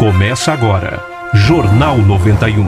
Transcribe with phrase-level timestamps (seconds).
[0.00, 2.66] Começa agora, Jornal 91.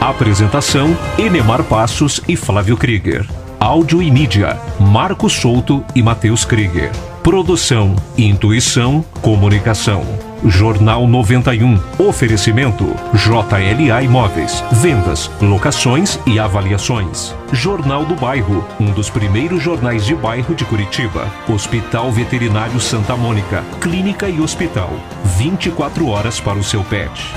[0.00, 3.28] Apresentação: Enemar Passos e Flávio Krieger.
[3.58, 6.92] Áudio e mídia: Marcos Souto e Matheus Krieger.
[7.24, 10.31] Produção, intuição, comunicação.
[10.44, 11.78] Jornal 91.
[11.98, 14.62] Oferecimento: JLA Imóveis.
[14.72, 17.34] Vendas, locações e avaliações.
[17.52, 18.66] Jornal do Bairro.
[18.80, 21.26] Um dos primeiros jornais de bairro de Curitiba.
[21.48, 23.62] Hospital Veterinário Santa Mônica.
[23.80, 24.90] Clínica e hospital.
[25.36, 27.32] 24 horas para o seu pet.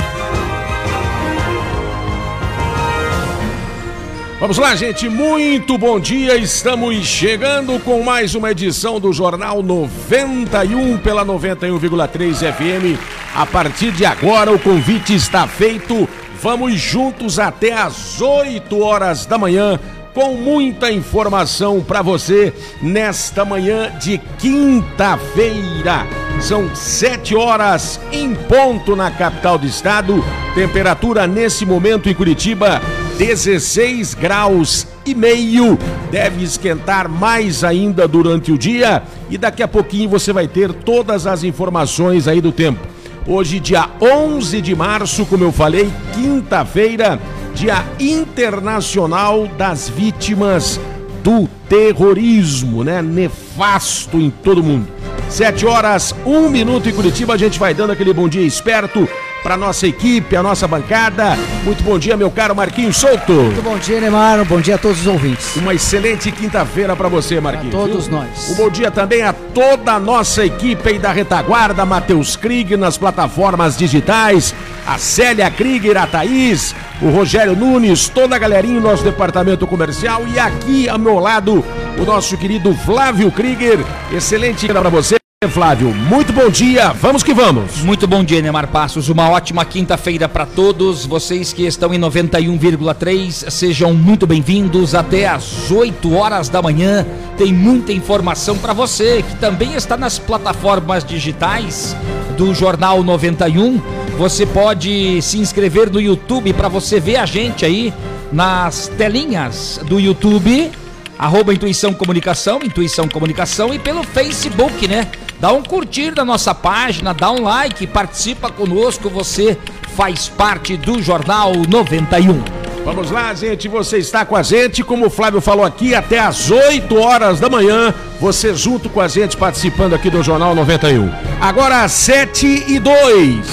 [4.37, 5.07] Vamos lá, gente.
[5.07, 6.35] Muito bom dia.
[6.35, 12.99] Estamos chegando com mais uma edição do Jornal 91 pela 91,3 FM.
[13.33, 16.07] A partir de agora, o convite está feito.
[16.41, 19.79] Vamos juntos até às 8 horas da manhã
[20.13, 26.05] com muita informação para você nesta manhã de quinta-feira.
[26.41, 30.23] São sete horas em ponto na capital do estado.
[30.53, 32.81] Temperatura nesse momento em Curitiba
[33.17, 35.77] 16 graus e meio.
[36.11, 41.25] Deve esquentar mais ainda durante o dia e daqui a pouquinho você vai ter todas
[41.25, 42.79] as informações aí do tempo.
[43.27, 47.19] Hoje, dia 11 de março, como eu falei, quinta-feira,
[47.55, 50.79] Dia Internacional das Vítimas
[51.23, 53.01] do Terrorismo, né?
[53.01, 54.87] Nefasto em todo mundo.
[55.29, 59.09] Sete horas, um minuto em Curitiba, a gente vai dando aquele bom dia esperto
[59.45, 61.37] para nossa equipe, a nossa bancada.
[61.63, 63.31] Muito bom dia, meu caro Marquinhos Souto.
[63.31, 64.43] Muito bom dia, Neymar.
[64.43, 65.55] Bom dia a todos os ouvintes.
[65.57, 67.75] Uma excelente quinta-feira para você, Marquinhos.
[67.75, 68.17] A todos viu?
[68.17, 68.49] nós.
[68.49, 72.97] Um bom dia também a toda a nossa equipe aí da retaguarda, Matheus Krieg nas
[72.97, 79.03] plataformas digitais, a Célia Krieger, a Thaís, o Rogério Nunes, toda a galerinha do nosso
[79.03, 81.63] departamento comercial e aqui ao meu lado
[81.99, 83.77] o nosso querido Flávio Krieger.
[84.11, 85.24] Excelente para você.
[85.49, 87.81] Flávio, muito bom dia, vamos que vamos.
[87.81, 89.09] Muito bom dia, Neymar Passos.
[89.09, 91.05] Uma ótima quinta-feira para todos.
[91.05, 94.95] Vocês que estão em 91,3, sejam muito bem-vindos.
[94.95, 97.05] Até às 8 horas da manhã
[97.37, 101.95] tem muita informação para você que também está nas plataformas digitais
[102.37, 103.81] do Jornal 91.
[104.17, 107.93] Você pode se inscrever no YouTube para você ver a gente aí
[108.31, 110.71] nas telinhas do YouTube
[111.17, 115.07] arroba Intuição Comunicação, Intuição Comunicação e pelo Facebook, né?
[115.45, 119.55] Dá um curtir na nossa página, dá um like, participa conosco, você
[119.95, 122.43] faz parte do Jornal 91.
[122.83, 126.49] Vamos lá, gente, você está com a gente, como o Flávio falou aqui, até às
[126.49, 131.11] 8 horas da manhã, você junto com a gente participando aqui do Jornal 91.
[131.39, 133.47] Agora às 7 e 2.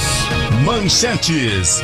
[0.65, 1.83] Manchetes.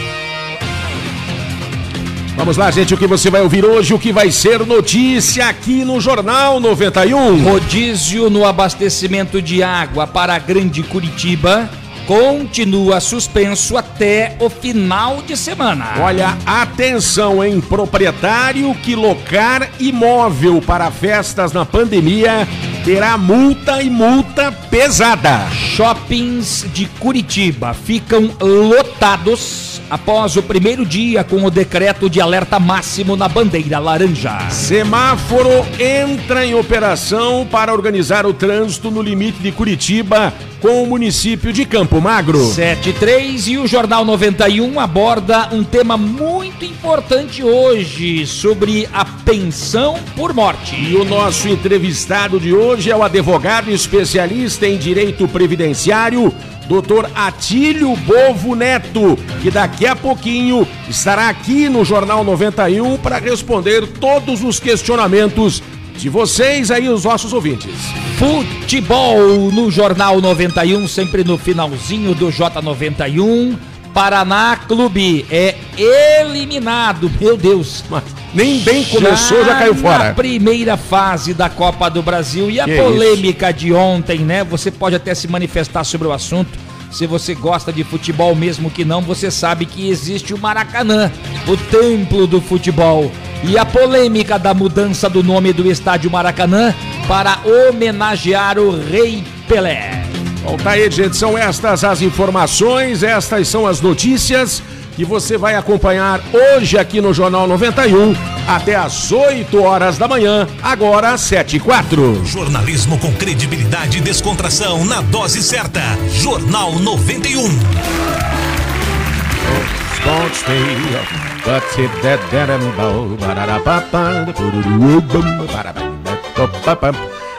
[2.38, 5.84] Vamos lá, gente, o que você vai ouvir hoje, o que vai ser notícia aqui
[5.84, 7.42] no Jornal 91.
[7.42, 11.68] Rodízio no abastecimento de água para a Grande Curitiba
[12.06, 15.96] continua suspenso até o final de semana.
[16.00, 22.46] Olha, atenção, em proprietário que locar imóvel para festas na pandemia
[22.84, 25.50] terá multa e multa pesada.
[25.50, 33.16] Shoppings de Curitiba ficam lotados após o primeiro dia com o decreto de alerta máximo
[33.16, 34.50] na bandeira laranja.
[34.50, 41.52] Semáforo entra em operação para organizar o trânsito no limite de Curitiba com o município
[41.52, 42.44] de Campo Magro.
[42.44, 50.34] 73 e o Jornal 91 aborda um tema muito importante hoje sobre a pensão por
[50.34, 50.74] morte.
[50.74, 56.34] E o nosso entrevistado de hoje é o advogado especialista em direito previdenciário
[56.68, 63.86] doutor Atílio Bovo Neto, que daqui a pouquinho estará aqui no Jornal 91 para responder
[63.86, 65.62] todos os questionamentos
[65.96, 67.74] de vocês aí, os nossos ouvintes.
[68.18, 73.56] Futebol no Jornal 91, sempre no finalzinho do J91.
[73.92, 77.84] Paraná Clube é eliminado, meu Deus.
[77.88, 78.04] Mas
[78.34, 80.04] nem bem começou, já, já caiu fora.
[80.04, 84.44] Na primeira fase da Copa do Brasil e a que polêmica de ontem, né?
[84.44, 86.58] Você pode até se manifestar sobre o assunto.
[86.90, 91.12] Se você gosta de futebol, mesmo que não, você sabe que existe o Maracanã,
[91.46, 93.10] o templo do futebol.
[93.44, 96.74] E a polêmica da mudança do nome do estádio Maracanã
[97.06, 100.07] para homenagear o Rei Pelé.
[100.42, 101.16] Bom, tá aí, gente.
[101.16, 104.62] São estas as informações, estas são as notícias
[104.98, 108.16] que você vai acompanhar hoje aqui no Jornal 91
[108.48, 112.24] até às 8 horas da manhã, agora às 7 e 4.
[112.24, 115.82] Jornalismo com credibilidade e descontração na dose certa.
[116.10, 117.48] Jornal 91.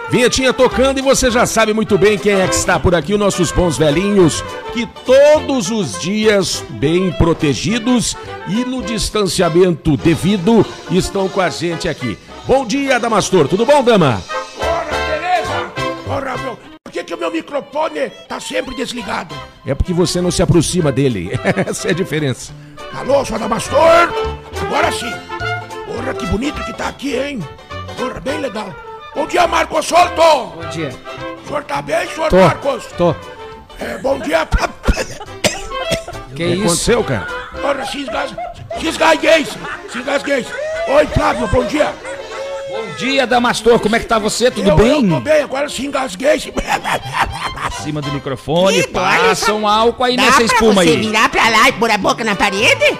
[0.09, 3.19] Vinhetinha tocando e você já sabe muito bem quem é que está por aqui, os
[3.19, 8.17] nossos bons velhinhos, que todos os dias, bem protegidos
[8.47, 12.17] e no distanciamento devido, estão com a gente aqui.
[12.47, 13.47] Bom dia, Damastor.
[13.47, 14.19] Tudo bom, dama?
[14.59, 15.73] Ora, beleza?
[16.07, 19.35] Ora, meu, por que, que o meu microfone tá sempre desligado?
[19.63, 21.29] É porque você não se aproxima dele.
[21.67, 22.51] Essa é a diferença.
[22.95, 24.11] Alô, sou Adamastor?
[24.59, 25.13] Agora sim.
[25.99, 27.39] Ora, que bonito que tá aqui, hein?
[28.03, 28.73] Ora, bem legal.
[29.15, 30.21] Bom dia, Marcos Solto!
[30.55, 30.89] Bom dia.
[31.43, 32.37] O senhor tá bem, senhor Tô.
[32.37, 32.85] Marcos?
[32.97, 33.15] Tô.
[33.79, 34.69] É, bom dia pra...
[36.31, 36.61] O Que isso?
[36.63, 37.27] aconteceu, cara?
[37.63, 38.31] Ora, se esgas...
[38.79, 39.45] se esgasguei,
[39.91, 40.45] se esgasguei.
[40.87, 41.93] Oi, Flávio, bom dia.
[42.69, 43.79] Bom dia, Damastor.
[43.79, 44.49] Como é que tá você?
[44.49, 45.03] Tudo eu, bem?
[45.03, 46.53] Eu tô bem, agora se engasguei.
[47.65, 48.79] Acima do microfone.
[48.79, 50.97] Ih, Passa um álcool aí Dá nessa pra espuma você aí.
[50.97, 52.97] virar pra lá e pôr a boca na parede?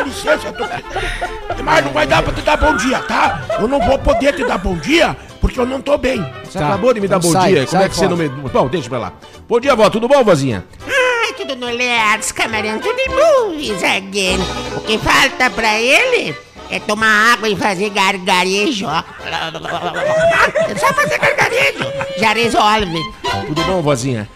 [0.00, 1.62] É, dá licença, eu tô...
[1.62, 3.42] Mas não vai dar pra te dar bom dia, tá?
[3.58, 6.24] Eu não vou poder te dar bom dia, porque eu não tô bem.
[6.44, 7.66] Você Tá, acabou de me dar então bom sai, dia.
[7.66, 8.10] Como sai é que você fora.
[8.10, 8.28] não me.
[8.50, 9.12] Bom, deixa pra lá.
[9.48, 9.90] Bom dia, vó.
[9.90, 10.64] Tudo bom, vozinha?
[10.86, 14.38] Ai, tudo no Lerds, camarão, tudo em movies again.
[14.76, 16.34] O que falta pra ele
[16.70, 18.86] é tomar água e fazer gargarejo.
[18.86, 19.02] ó.
[20.68, 21.84] É só fazer gargarejo,
[22.18, 22.98] já resolve.
[23.48, 24.28] Tudo bom, vozinha?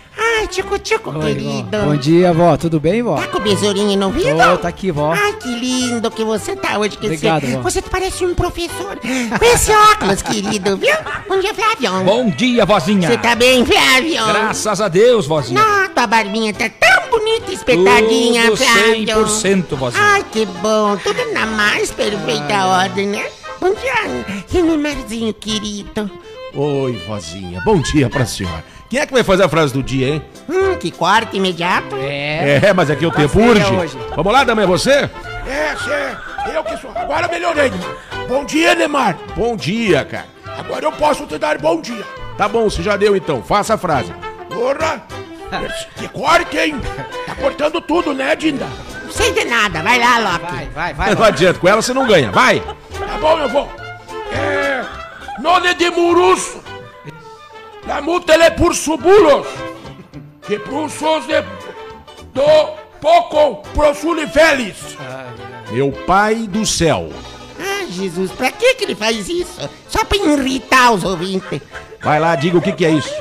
[0.44, 1.79] Ai, tico-tico, Oi, querido.
[1.79, 1.85] vó.
[1.87, 2.55] Bom dia, vó.
[2.58, 3.17] Tudo bem, vó?
[3.17, 4.37] Tá com o besourinho no ouvido?
[4.37, 5.11] Tô, tá aqui, vó.
[5.11, 6.99] Ai, que lindo que você tá hoje.
[6.99, 7.62] Que Obrigado, você, vó.
[7.62, 8.99] você parece um professor.
[9.38, 10.94] Com esse óculos, querido, viu?
[11.26, 12.05] Bom dia, Flávio.
[12.05, 13.08] Bom dia, vozinha.
[13.08, 14.26] Você tá bem, Flávio?
[14.26, 15.58] Graças a Deus, vozinha.
[15.58, 19.25] Não, tua barbinha tá tão bonita, espetadinha, Tudo Flávio.
[19.26, 20.02] 100%, vozinha.
[20.05, 20.94] Ai, que bom.
[20.99, 23.25] Tudo na mais perfeita ordem, né?
[23.62, 26.11] Bom dia, Renemarzinho querido.
[26.55, 27.62] Oi, vozinha.
[27.64, 28.62] Bom dia pra senhora.
[28.94, 30.23] Quem é que vai fazer a frase do dia, hein?
[30.49, 31.96] Hum, que corte imediato.
[31.96, 32.61] É.
[32.67, 33.75] É, mas aqui o tempo urge.
[33.75, 33.99] hoje.
[34.14, 35.11] Vamos lá, dama, é você?
[35.49, 36.93] É, cê, eu que sou.
[36.94, 37.73] Agora melhorei.
[38.29, 39.17] Bom dia, Neymar.
[39.35, 40.26] Bom dia, cara.
[40.46, 42.05] Agora eu posso te dar bom dia.
[42.38, 43.43] Tá bom, você já deu então.
[43.43, 44.14] Faça a frase.
[44.49, 45.02] Porra!
[45.96, 46.81] Que corte, hein?
[47.26, 48.69] Tá cortando tudo, né, Dinda?
[49.02, 49.82] Não sei de nada.
[49.82, 50.55] Vai lá, Loki.
[50.55, 51.14] Vai, vai, vai.
[51.17, 52.31] Não adianta, com ela você não ganha.
[52.31, 52.61] Vai!
[52.61, 53.69] Tá bom, eu vou.
[54.32, 54.85] É.
[55.41, 56.58] None de murus.
[57.87, 59.47] La mutele por subulos.
[60.47, 61.43] Que prusos de.
[62.33, 64.97] Do pouco prosuli felis.
[65.71, 67.11] Meu pai do céu.
[67.61, 69.69] Ah, Jesus, pra que que ele faz isso?
[69.89, 71.61] Só pra irritar os ouvintes.
[72.03, 73.15] Vai lá, diga o que, que é isso.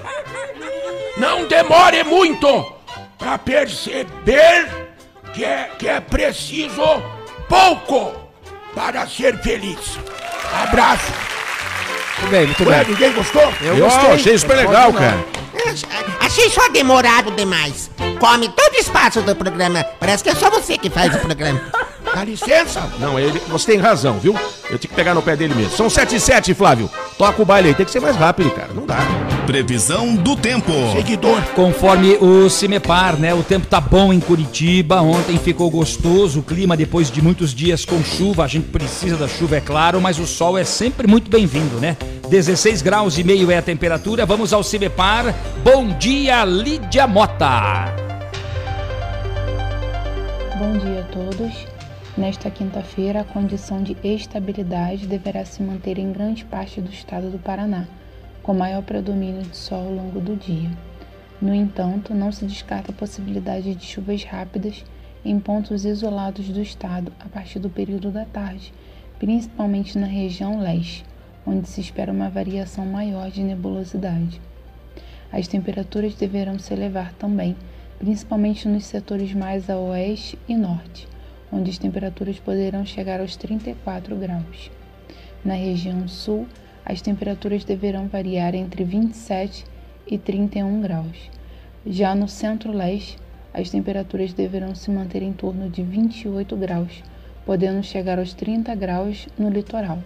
[1.17, 2.73] Não demore muito
[3.17, 4.67] pra perceber
[5.33, 6.81] que é, que é preciso
[7.47, 8.13] pouco
[8.73, 9.97] para ser feliz.
[10.63, 11.11] Abraço.
[12.23, 12.93] Muito bem, muito Ué, bem.
[12.93, 13.53] ninguém gostou?
[13.61, 14.11] Eu Eu gostei.
[14.13, 15.25] achei super legal, cara.
[16.21, 17.89] Achei só demorado demais.
[18.19, 19.83] Come todo o espaço do programa.
[19.99, 21.61] Parece que é só você que faz o programa.
[22.13, 22.87] Dá licença.
[22.99, 24.35] Não, ele, você tem razão, viu?
[24.65, 25.71] Eu tenho que pegar no pé dele mesmo.
[25.71, 26.89] São 7 e 7, Flávio.
[27.17, 27.75] Toca o baile aí.
[27.75, 28.69] Tem que ser mais rápido, cara.
[28.73, 28.97] Não dá.
[29.47, 30.71] Previsão do tempo.
[30.95, 31.41] Seguidor.
[31.55, 33.33] Conforme o Cimepar, né?
[33.33, 35.01] O tempo tá bom em Curitiba.
[35.01, 38.43] Ontem ficou gostoso o clima depois de muitos dias com chuva.
[38.43, 41.97] A gente precisa da chuva, é claro, mas o sol é sempre muito bem-vindo, né?
[42.29, 44.25] 16 graus e meio é a temperatura.
[44.25, 45.33] Vamos ao Cimepar.
[45.63, 47.93] Bom dia, Lídia Mota.
[50.59, 51.72] Bom dia a todos.
[52.15, 57.39] Nesta quinta-feira, a condição de estabilidade deverá se manter em grande parte do estado do
[57.39, 57.87] Paraná,
[58.43, 60.69] com maior predomínio de sol ao longo do dia.
[61.41, 64.85] No entanto, não se descarta a possibilidade de chuvas rápidas
[65.25, 68.71] em pontos isolados do estado a partir do período da tarde,
[69.17, 71.03] principalmente na região leste,
[71.47, 74.39] onde se espera uma variação maior de nebulosidade.
[75.31, 77.55] As temperaturas deverão se elevar também,
[77.97, 81.07] principalmente nos setores mais a oeste e norte,
[81.53, 84.71] onde as temperaturas poderão chegar aos 34 graus.
[85.45, 86.47] Na região sul,
[86.83, 89.65] as temperaturas deverão variar entre 27
[90.07, 91.29] e 31 graus.
[91.85, 93.17] Já no centro-leste,
[93.53, 97.03] as temperaturas deverão se manter em torno de 28 graus,
[97.45, 99.99] podendo chegar aos 30 graus no litoral.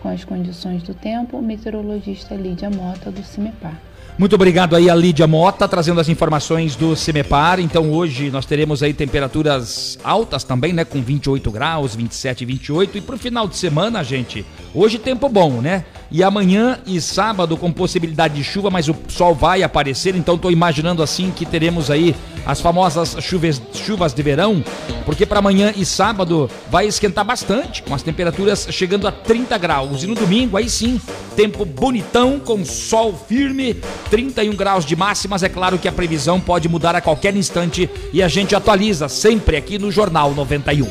[0.00, 3.87] Com as condições do tempo, meteorologista Lídia Mota, do CIMEPAR.
[4.18, 7.60] Muito obrigado aí a Lídia Mota trazendo as informações do Cimepar.
[7.60, 10.84] Então hoje nós teremos aí temperaturas altas também, né?
[10.84, 12.98] Com 28 graus, 27 e 28.
[12.98, 14.44] E pro final de semana, gente,
[14.74, 15.84] hoje tempo bom, né?
[16.10, 20.16] E amanhã e sábado com possibilidade de chuva, mas o sol vai aparecer.
[20.16, 22.12] Então tô imaginando assim que teremos aí
[22.44, 24.64] as famosas chuvas, chuvas de verão,
[25.04, 30.02] porque para amanhã e sábado vai esquentar bastante, com as temperaturas chegando a 30 graus.
[30.02, 31.00] E no domingo, aí sim,
[31.36, 33.76] tempo bonitão, com sol firme,
[34.10, 35.42] 31 graus de máximas.
[35.42, 39.56] É claro que a previsão pode mudar a qualquer instante e a gente atualiza sempre
[39.56, 40.86] aqui no Jornal 91.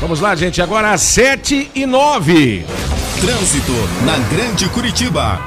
[0.00, 0.60] Vamos lá, gente.
[0.60, 2.64] Agora às 7 e 9.
[3.20, 3.72] Trânsito
[4.04, 5.40] na Grande Curitiba.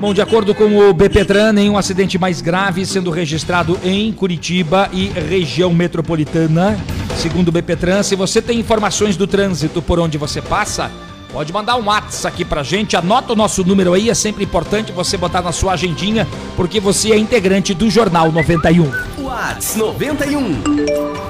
[0.00, 5.06] Bom, de acordo com o BPTran, nenhum acidente mais grave sendo registrado em Curitiba e
[5.08, 6.78] região metropolitana.
[7.16, 10.90] Segundo o BPTran, se você tem informações do trânsito por onde você passa,
[11.34, 12.96] pode mandar um WhatsApp aqui pra gente.
[12.96, 17.10] Anota o nosso número aí, é sempre importante você botar na sua agendinha, porque você
[17.10, 18.88] é integrante do Jornal 91.
[19.18, 20.62] Whats 91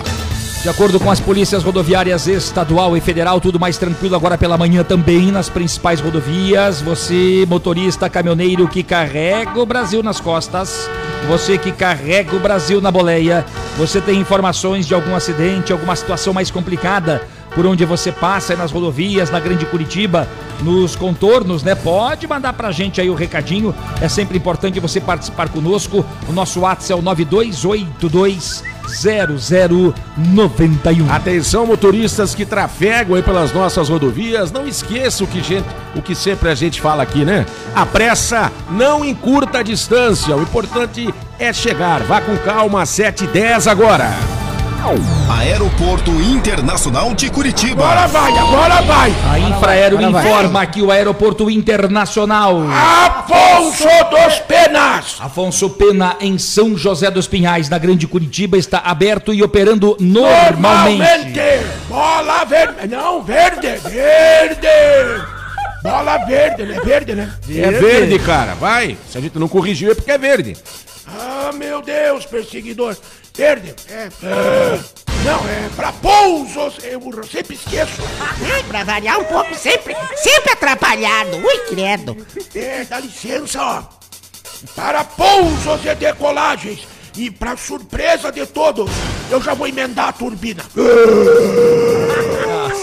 [0.62, 4.84] De acordo com as polícias rodoviárias estadual e federal, tudo mais tranquilo agora pela manhã
[4.84, 6.82] também nas principais rodovias.
[6.82, 10.86] Você, motorista, caminhoneiro que carrega o Brasil nas costas,
[11.26, 13.42] você que carrega o Brasil na boleia,
[13.78, 17.22] você tem informações de algum acidente, alguma situação mais complicada
[17.54, 20.28] por onde você passa nas rodovias, na Grande Curitiba,
[20.60, 21.74] nos contornos, né?
[21.74, 23.74] Pode mandar pra gente aí o recadinho.
[23.98, 26.04] É sempre importante você participar conosco.
[26.28, 31.10] O nosso WhatsApp é o 9282 0091.
[31.10, 36.14] Atenção, motoristas que trafegam aí pelas nossas rodovias, não esqueça o que, gente, o que
[36.14, 37.46] sempre a gente fala aqui, né?
[37.74, 42.02] A pressa não encurta a distância, o importante é chegar.
[42.02, 44.10] Vá com calma, 7 e 10 agora.
[45.28, 47.84] Aeroporto Internacional de Curitiba.
[47.84, 49.14] Agora vai, agora vai.
[49.30, 50.24] A Infraero agora vai.
[50.24, 55.16] informa que o Aeroporto Internacional Afonso dos Penas.
[55.20, 60.58] Afonso Pena, em São José dos Pinhais, na Grande Curitiba, está aberto e operando normalmente.
[60.58, 61.40] Normalmente.
[61.86, 62.88] Bola verde.
[62.88, 63.66] Não, verde.
[63.84, 65.26] Verde.
[65.82, 66.80] Bola verde, né?
[66.82, 67.32] Verde, né?
[67.48, 68.96] É verde, cara, vai.
[69.10, 70.56] Se a gente não corrigiu é porque é verde.
[71.06, 72.96] Ah, meu Deus, perseguidor.
[73.34, 73.74] Verde.
[73.88, 74.08] É.
[75.24, 76.78] Não, é pra pousos.
[76.82, 78.02] Eu sempre esqueço.
[78.52, 81.36] Ai, pra variar um pouco, sempre, sempre atrapalhado.
[81.36, 82.16] Ui, credo.
[82.54, 83.82] É, dá licença, ó.
[84.74, 86.86] Para pousos e decolagens.
[87.16, 88.90] E pra surpresa de todos,
[89.30, 90.62] eu já vou emendar a turbina.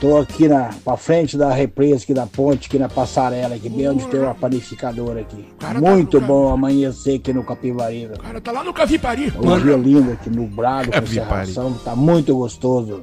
[0.00, 3.88] Tô aqui na, pra frente da represa, aqui da ponte, aqui na passarela, aqui bem
[3.88, 5.48] onde tem uma panificadora aqui.
[5.58, 8.10] Cara, tá Muito no bom amanhecer aqui no Capivari.
[8.22, 9.32] cara tá lá no Cavipari.
[9.40, 11.46] Um dia lindo aqui, nublado, com Capivari.
[11.52, 13.02] serração, tá muito gostoso.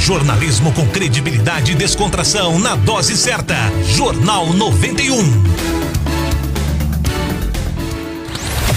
[0.00, 3.56] Jornalismo com credibilidade e descontração na dose certa.
[3.84, 5.85] Jornal 91.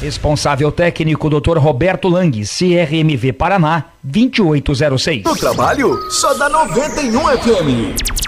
[0.00, 1.58] Responsável técnico Dr.
[1.58, 5.24] Roberto Lang, CRMV Paraná, 2806.
[5.24, 8.27] No trabalho, só dá 91 FM.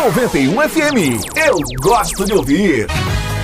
[0.00, 1.20] 91 FM.
[1.36, 2.86] Eu gosto de ouvir.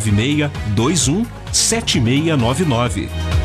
[0.00, 3.35] 21 7699.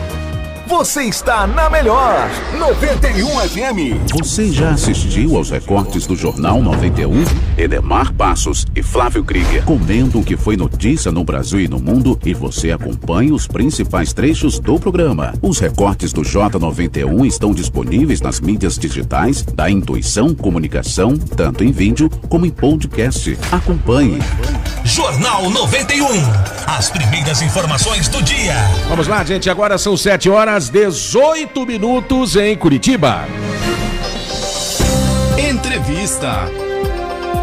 [0.71, 4.09] Você está na melhor 91 FM.
[4.17, 7.25] Você já assistiu aos recortes do Jornal 91?
[7.57, 12.17] Edemar Passos e Flávio Krieger comendo o que foi notícia no Brasil e no mundo
[12.25, 15.33] e você acompanha os principais trechos do programa.
[15.41, 22.09] Os recortes do J91 estão disponíveis nas mídias digitais da Intuição Comunicação, tanto em vídeo
[22.29, 23.37] como em podcast.
[23.51, 24.19] Acompanhe.
[24.85, 26.07] Jornal 91.
[26.65, 28.55] As primeiras informações do dia.
[28.87, 29.49] Vamos lá, gente.
[29.49, 33.25] Agora são 7 horas 18 minutos em Curitiba.
[35.37, 36.49] Entrevista.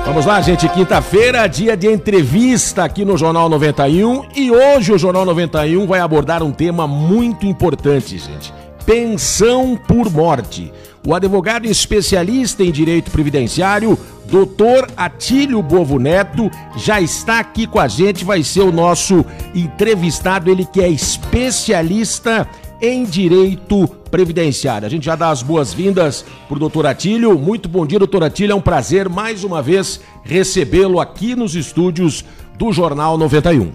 [0.05, 0.69] Vamos lá, gente.
[0.69, 4.25] Quinta-feira, dia de entrevista aqui no Jornal 91.
[4.35, 8.53] E hoje o Jornal 91 vai abordar um tema muito importante, gente:
[8.87, 10.73] pensão por morte.
[11.07, 17.89] O advogado especialista em direito previdenciário, doutor Atílio Bovo Neto, já está aqui com a
[17.89, 22.49] gente, vai ser o nosso entrevistado, ele que é especialista
[22.81, 24.87] em direito previdenciário.
[24.87, 27.39] A gente já dá as boas-vindas para o doutor Atílio.
[27.39, 28.53] Muito bom dia, doutor Atílio.
[28.53, 32.25] É um prazer mais uma vez recebê-lo aqui nos estúdios
[32.57, 33.73] do Jornal 91.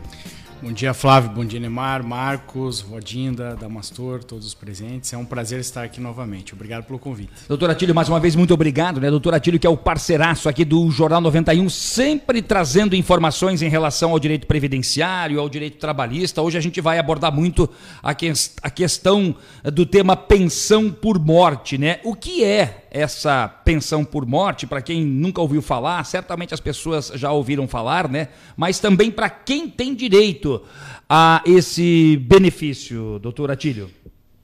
[0.63, 1.29] Bom dia, Flávio.
[1.29, 5.11] Bom dia, Neymar, Marcos, Rodinda, Damastor, todos os presentes.
[5.11, 6.53] É um prazer estar aqui novamente.
[6.53, 7.33] Obrigado pelo convite.
[7.49, 9.09] Doutor Atílio, mais uma vez, muito obrigado, né?
[9.09, 14.11] Doutor Atílio, que é o parceiraço aqui do Jornal 91, sempre trazendo informações em relação
[14.11, 16.41] ao direito previdenciário, ao direito trabalhista.
[16.41, 17.69] Hoje a gente vai abordar muito
[18.01, 21.99] a, que, a questão do tema pensão por morte, né?
[22.05, 27.11] O que é essa pensão por morte, para quem nunca ouviu falar, certamente as pessoas
[27.15, 28.29] já ouviram falar, né?
[28.55, 30.61] Mas também para quem tem direito
[31.09, 33.89] a esse benefício, doutor Atílio.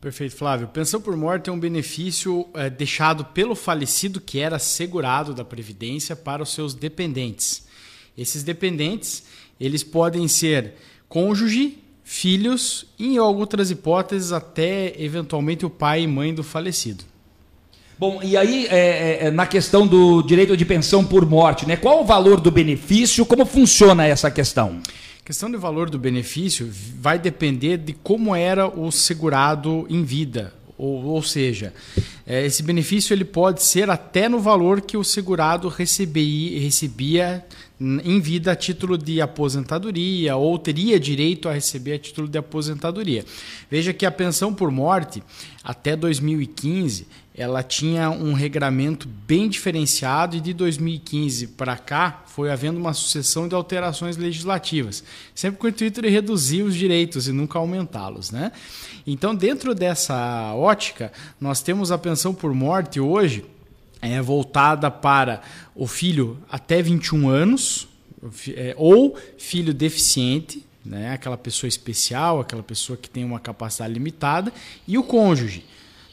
[0.01, 0.67] Perfeito, Flávio.
[0.69, 6.15] Pensão por morte é um benefício é, deixado pelo falecido que era segurado da Previdência
[6.15, 7.67] para os seus dependentes.
[8.17, 9.25] Esses dependentes,
[9.59, 10.73] eles podem ser
[11.07, 17.03] cônjuge, filhos e, em outras hipóteses, até eventualmente o pai e mãe do falecido.
[17.99, 21.75] Bom, e aí, é, é, na questão do direito de pensão por morte, né?
[21.75, 23.25] Qual o valor do benefício?
[23.25, 24.79] Como funciona essa questão?
[25.21, 30.53] A questão do valor do benefício vai depender de como era o segurado em vida.
[30.77, 31.73] Ou, ou seja,
[32.25, 37.45] é, esse benefício ele pode ser até no valor que o segurado recebia
[37.81, 43.25] em vida a título de aposentadoria ou teria direito a receber a título de aposentadoria.
[43.69, 45.21] Veja que a pensão por morte
[45.61, 47.07] até 2015
[47.39, 53.47] ela tinha um regramento bem diferenciado e de 2015 para cá foi havendo uma sucessão
[53.47, 58.51] de alterações legislativas, sempre com o intuito de reduzir os direitos e nunca aumentá-los, né?
[59.07, 63.45] Então, dentro dessa ótica, nós temos a pensão por morte hoje
[64.01, 65.41] é voltada para
[65.73, 67.87] o filho até 21 anos
[68.49, 71.13] é, ou filho deficiente, né?
[71.13, 74.51] Aquela pessoa especial, aquela pessoa que tem uma capacidade limitada
[74.85, 75.63] e o cônjuge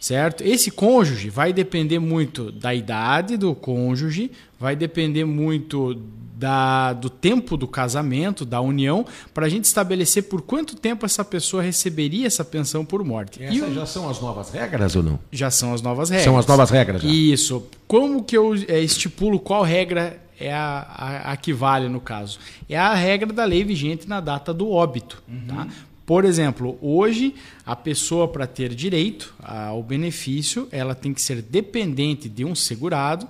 [0.06, 0.42] certo?
[0.44, 6.00] Esse cônjuge vai depender muito da idade do cônjuge, vai depender muito
[6.36, 11.24] da, do tempo do casamento, da união, para a gente estabelecer por quanto tempo essa
[11.24, 13.42] pessoa receberia essa pensão por morte.
[13.42, 15.18] Essas e já são as novas regras ou não?
[15.32, 16.24] Já são as novas regras.
[16.24, 17.02] São as novas regras.
[17.02, 17.08] Já.
[17.08, 17.66] Isso.
[17.88, 22.38] Como que eu é, estipulo qual regra é a, a, a, que vale no caso?
[22.68, 25.22] É a regra da lei vigente na data do óbito.
[25.26, 25.46] Uhum.
[25.48, 25.66] Tá?
[26.06, 27.34] Por exemplo, hoje
[27.66, 33.28] a pessoa para ter direito ao benefício, ela tem que ser dependente de um segurado.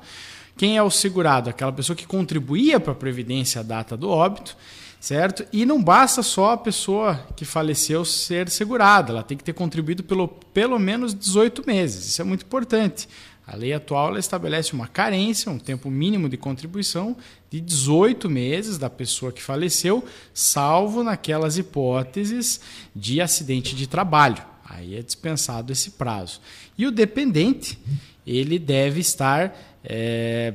[0.59, 1.49] Quem é o segurado?
[1.49, 4.55] Aquela pessoa que contribuía para a previdência à data do óbito,
[5.01, 5.47] certo?
[5.51, 10.05] E não basta só a pessoa que faleceu ser segurada, ela tem que ter contribuído
[10.05, 12.07] pelo pelo menos 18 meses.
[12.07, 13.09] Isso é muito importante.
[13.47, 17.17] A lei atual estabelece uma carência, um tempo mínimo de contribuição
[17.49, 20.05] de 18 meses da pessoa que faleceu,
[20.35, 22.61] salvo naquelas hipóteses
[22.95, 24.43] de acidente de trabalho.
[24.69, 26.41] Aí é dispensado esse prazo.
[26.77, 27.79] E o dependente,
[28.27, 30.55] ele deve estar é,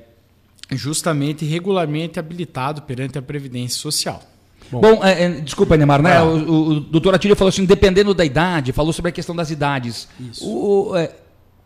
[0.71, 4.21] justamente regularmente habilitado perante a Previdência Social.
[4.69, 6.17] Bom, Bom é, é, desculpa, Neymar, né?
[6.17, 6.25] Ah.
[6.25, 9.49] O, o, o doutor Atílio falou assim, dependendo da idade, falou sobre a questão das
[9.49, 10.07] idades.
[10.19, 10.45] Isso.
[10.45, 11.13] O, é,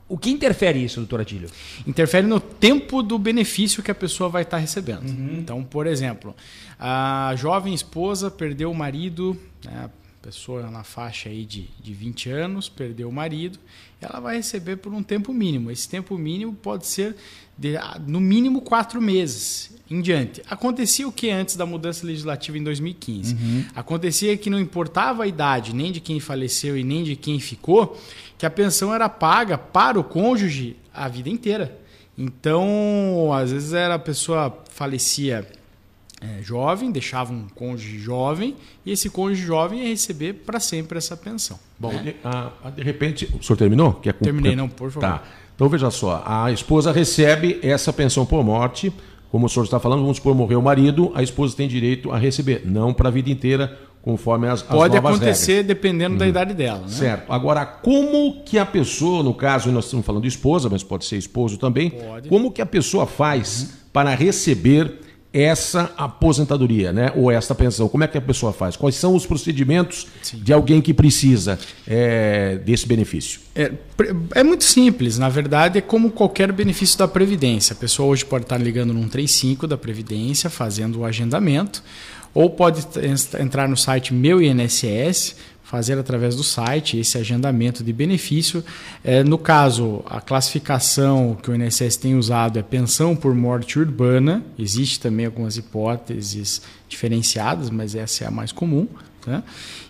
[0.08, 1.50] o que interfere isso, doutor Atílio?
[1.88, 5.10] Interfere no tempo do benefício que a pessoa vai estar recebendo.
[5.10, 5.38] Uhum.
[5.39, 6.36] Então, por exemplo,
[6.80, 9.89] a jovem esposa perdeu o marido, né,
[10.22, 13.60] pessoa na faixa aí de, de 20 anos, perdeu o marido,
[14.02, 15.70] ela vai receber por um tempo mínimo.
[15.70, 17.15] Esse tempo mínimo pode ser
[17.58, 17.76] de,
[18.08, 20.41] no mínimo quatro meses em diante.
[20.50, 23.34] Acontecia o que antes da mudança legislativa em 2015?
[23.34, 23.65] Uhum.
[23.76, 28.00] Acontecia que não importava a idade nem de quem faleceu e nem de quem ficou,
[28.38, 31.80] que a pensão era paga para o cônjuge a vida inteira.
[32.17, 35.45] Então, às vezes era a pessoa falecia
[36.21, 41.15] é, jovem, deixava um cônjuge jovem, e esse cônjuge jovem ia receber para sempre essa
[41.15, 41.60] pensão.
[41.78, 42.04] Bom, né?
[42.04, 43.93] de, a, a, de repente, o senhor terminou?
[43.95, 45.08] Quer Terminei, não, por favor.
[45.08, 45.24] Tá.
[45.56, 48.91] Então veja só, a esposa recebe essa pensão por morte,
[49.36, 52.17] como o senhor está falando, vamos supor, morreu o marido, a esposa tem direito a
[52.17, 55.67] receber, não para a vida inteira, conforme as, as Pode acontecer regras.
[55.67, 56.19] dependendo uhum.
[56.19, 56.80] da idade dela.
[56.80, 56.88] Né?
[56.88, 57.30] Certo.
[57.34, 61.17] Agora, como que a pessoa, no caso, nós estamos falando de esposa, mas pode ser
[61.17, 62.30] esposo também, pode.
[62.30, 63.67] como que a pessoa faz uhum.
[63.91, 65.02] para receber
[65.36, 67.12] essa aposentadoria, né?
[67.13, 67.89] Ou esta pensão?
[67.89, 68.78] Como é que a pessoa faz?
[68.78, 70.38] Quais são os procedimentos Sim.
[70.38, 73.41] de alguém que precisa é, desse benefício?
[73.54, 73.69] É,
[74.34, 77.74] é, muito simples, na verdade, é como qualquer benefício da Previdência.
[77.74, 81.84] A pessoa hoje pode estar ligando num 35 da Previdência, fazendo o agendamento,
[82.34, 82.88] ou pode
[83.38, 88.63] entrar no site Meu INSS, fazer através do site esse agendamento de benefício.
[89.04, 94.43] É, no caso, a classificação que o INSS tem usado é pensão por morte urbana.
[94.58, 98.88] Existe também algumas hipóteses diferenciadas, mas essa é a mais comum.
[99.25, 99.41] Né?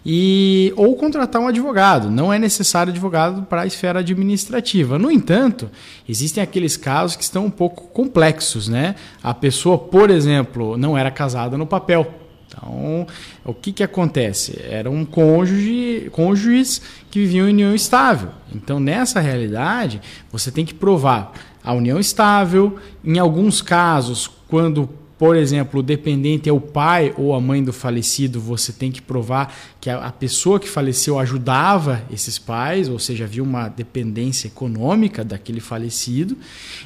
[0.05, 2.09] E, ou contratar um advogado.
[2.09, 4.97] Não é necessário advogado para a esfera administrativa.
[4.97, 5.69] No entanto,
[6.07, 8.69] existem aqueles casos que estão um pouco complexos.
[8.69, 8.95] Né?
[9.21, 12.24] A pessoa, por exemplo, não era casada no papel
[12.56, 13.06] então,
[13.44, 14.60] o que, que acontece?
[14.63, 18.30] Era um cônjuge, cônjuges que viviam em união estável.
[18.54, 22.78] Então, nessa realidade, você tem que provar a união estável.
[23.04, 27.72] Em alguns casos, quando por exemplo, o dependente é o pai ou a mãe do
[27.72, 33.26] falecido, você tem que provar que a, pessoa que faleceu ajudava esses pais, ou seja,
[33.26, 36.36] havia uma dependência econômica daquele falecido.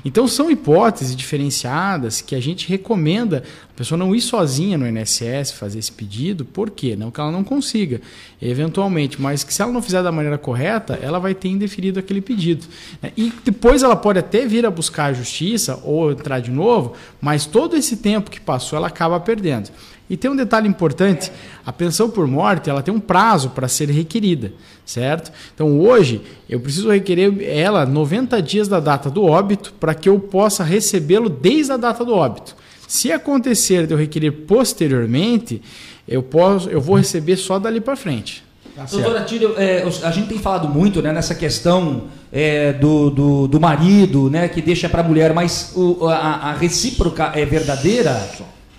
[0.03, 3.41] Então, são hipóteses diferenciadas que a gente recomenda
[3.73, 6.97] a pessoa não ir sozinha no INSS fazer esse pedido, por quê?
[6.97, 8.01] Não que ela não consiga,
[8.41, 12.19] eventualmente, mas que se ela não fizer da maneira correta, ela vai ter indeferido aquele
[12.19, 12.67] pedido.
[13.15, 17.45] E depois ela pode até vir a buscar a justiça ou entrar de novo, mas
[17.45, 19.69] todo esse tempo que passou ela acaba perdendo.
[20.09, 21.31] E tem um detalhe importante:
[21.65, 24.51] a pensão por morte ela tem um prazo para ser requerida,
[24.85, 25.31] certo?
[25.53, 30.19] Então hoje eu preciso requerer ela 90 dias da data do óbito para que eu
[30.19, 32.55] possa recebê-lo desde a data do óbito.
[32.87, 35.61] Se acontecer de eu requerer posteriormente,
[36.07, 38.43] eu, posso, eu vou receber só dali para frente.
[38.75, 43.47] Tá Doutor Atílio, é, a gente tem falado muito né, nessa questão é, do, do,
[43.47, 48.27] do marido né, que deixa para a mulher, mas o- a, a recíproca é verdadeira?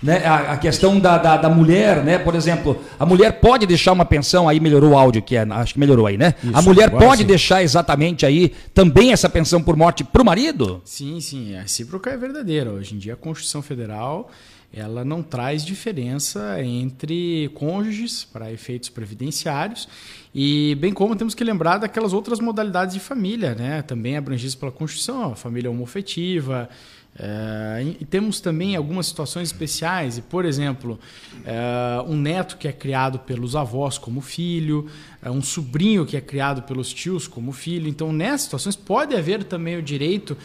[0.01, 0.25] Né?
[0.25, 2.17] A, a questão da, da, da mulher, né?
[2.17, 5.73] por exemplo, a mulher pode deixar uma pensão, aí melhorou o áudio, que é, acho
[5.73, 6.33] que melhorou aí, né?
[6.53, 7.27] a Isso, mulher agora pode sim.
[7.27, 10.81] deixar exatamente aí também essa pensão por morte para o marido?
[10.83, 12.71] Sim, sim, a recíproca é verdadeira.
[12.71, 14.29] Hoje em dia a Constituição Federal
[14.73, 19.87] ela não traz diferença entre cônjuges para efeitos previdenciários
[20.33, 23.81] e bem como temos que lembrar daquelas outras modalidades de família, né?
[23.81, 26.69] Também abrangidas pela Constituição, a família homofetiva.
[27.17, 30.99] Eh, e temos também algumas situações especiais, e, por exemplo,
[31.45, 34.87] eh, um neto que é criado pelos avós como filho,
[35.21, 37.87] eh, um sobrinho que é criado pelos tios como filho.
[37.87, 40.37] Então, nessas situações, pode haver também o direito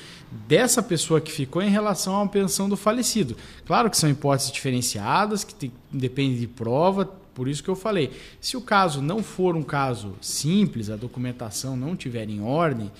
[0.49, 3.37] dessa pessoa que ficou em relação à pensão do falecido.
[3.65, 7.05] Claro que são hipóteses diferenciadas, que tem, depende de prova,
[7.37, 8.11] por isso que eu falei.
[8.41, 12.91] Se o caso não for um caso simples, a documentação não tiver em ordem,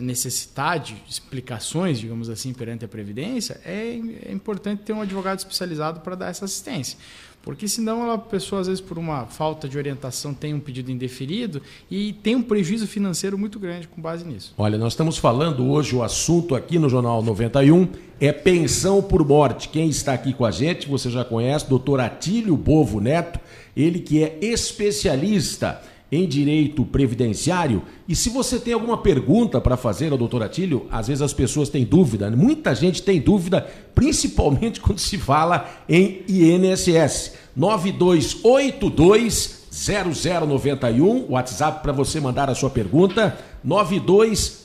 [0.00, 6.00] necessitar de explicações, digamos assim, perante a Previdência, é, é importante ter um advogado especializado
[6.00, 6.98] para dar essa assistência.
[7.44, 11.60] Porque senão a pessoa, às vezes, por uma falta de orientação, tem um pedido indeferido
[11.90, 14.54] e tem um prejuízo financeiro muito grande com base nisso.
[14.56, 17.86] Olha, nós estamos falando hoje, o assunto aqui no Jornal 91
[18.18, 19.68] é pensão por morte.
[19.68, 23.38] Quem está aqui com a gente, você já conhece, doutor Atílio Bovo Neto,
[23.76, 27.82] ele que é especialista em direito previdenciário.
[28.08, 31.68] E se você tem alguma pergunta para fazer ao doutor Atílio, às vezes as pessoas
[31.68, 32.36] têm dúvida, né?
[32.36, 37.32] muita gente tem dúvida, principalmente quando se fala em INSS.
[37.56, 44.63] 9282 0091, WhatsApp para você mandar a sua pergunta, 9282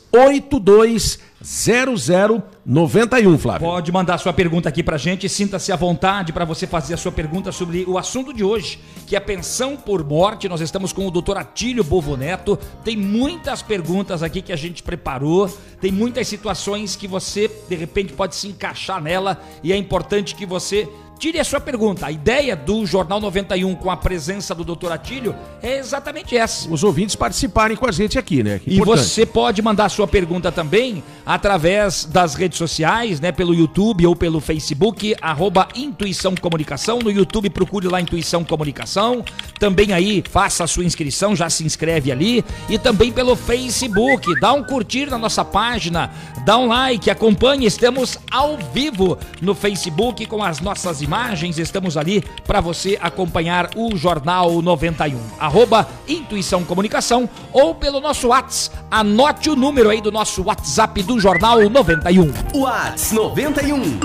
[1.41, 3.67] 0091, Flávio.
[3.67, 7.11] Pode mandar sua pergunta aqui pra gente, sinta-se à vontade para você fazer a sua
[7.11, 10.49] pergunta sobre o assunto de hoje, que é pensão por morte.
[10.49, 12.57] Nós estamos com o doutor Atílio Bovoneto.
[12.83, 15.47] Tem muitas perguntas aqui que a gente preparou,
[15.79, 20.45] tem muitas situações que você, de repente, pode se encaixar nela e é importante que
[20.45, 22.05] você Tire a sua pergunta.
[22.05, 24.89] A ideia do Jornal 91 com a presença do Dr.
[24.89, 26.71] Atílio é exatamente essa.
[26.71, 28.61] Os ouvintes participarem com a gente aqui, né?
[28.65, 33.33] E você pode mandar a sua pergunta também através das redes sociais, né?
[33.33, 36.99] Pelo YouTube ou pelo Facebook, arroba Intuição Comunicação.
[36.99, 39.21] No YouTube procure lá Intuição Comunicação.
[39.59, 42.45] Também aí faça a sua inscrição, já se inscreve ali.
[42.69, 44.39] E também pelo Facebook.
[44.39, 46.11] Dá um curtir na nossa página,
[46.45, 47.65] dá um like, acompanhe.
[47.65, 51.08] Estamos ao vivo no Facebook com as nossas imagens.
[51.57, 55.17] Estamos ali para você acompanhar o Jornal 91.
[55.39, 58.77] Arroba Intuição Comunicação ou pelo nosso WhatsApp.
[58.91, 62.31] Anote o número aí do nosso WhatsApp do Jornal 91.
[62.53, 63.99] Whats 91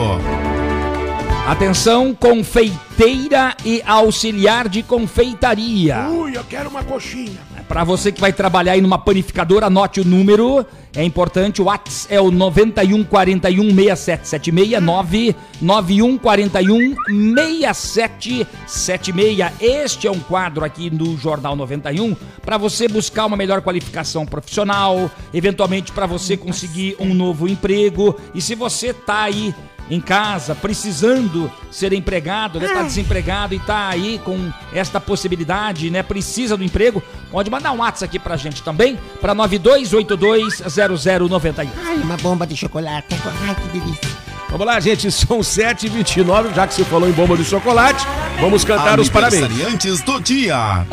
[1.47, 6.07] Atenção, confeiteira e auxiliar de confeitaria.
[6.09, 7.37] Ui, eu quero uma coxinha.
[7.67, 10.65] Para você que vai trabalhar aí numa panificadora, anote o número.
[10.93, 16.95] É importante, o WhatsApp é o 9141 6776 99141
[17.33, 19.53] 6776.
[19.61, 25.09] Este é um quadro aqui no Jornal 91 para você buscar uma melhor qualificação profissional,
[25.33, 28.19] eventualmente para você conseguir um novo emprego.
[28.35, 29.55] E se você tá aí
[29.91, 32.69] em casa, precisando ser empregado, né?
[32.69, 36.01] Tá desempregado e tá aí com esta possibilidade, né?
[36.01, 41.67] Precisa do emprego, pode mandar um WhatsApp aqui pra gente também, pra 92820091.
[41.85, 43.13] Ai, uma bomba de chocolate.
[43.45, 44.09] Ai, que delícia.
[44.49, 48.07] Vamos lá, gente, são 7h29, já que você falou em bomba de chocolate,
[48.39, 49.43] vamos cantar os parabéns.
[49.43, 50.87] Aniversariantes do dia.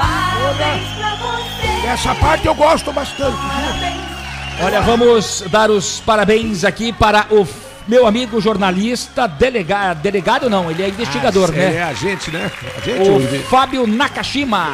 [1.87, 3.39] Essa parte eu gosto bastante.
[4.61, 7.47] Olha, vamos dar os parabéns aqui para o
[7.89, 11.75] meu amigo jornalista, delegado, delegado não, ele é investigador, Ah, né?
[11.77, 12.51] É a gente, né?
[12.77, 14.69] A gente, O o- Fábio Nakashima.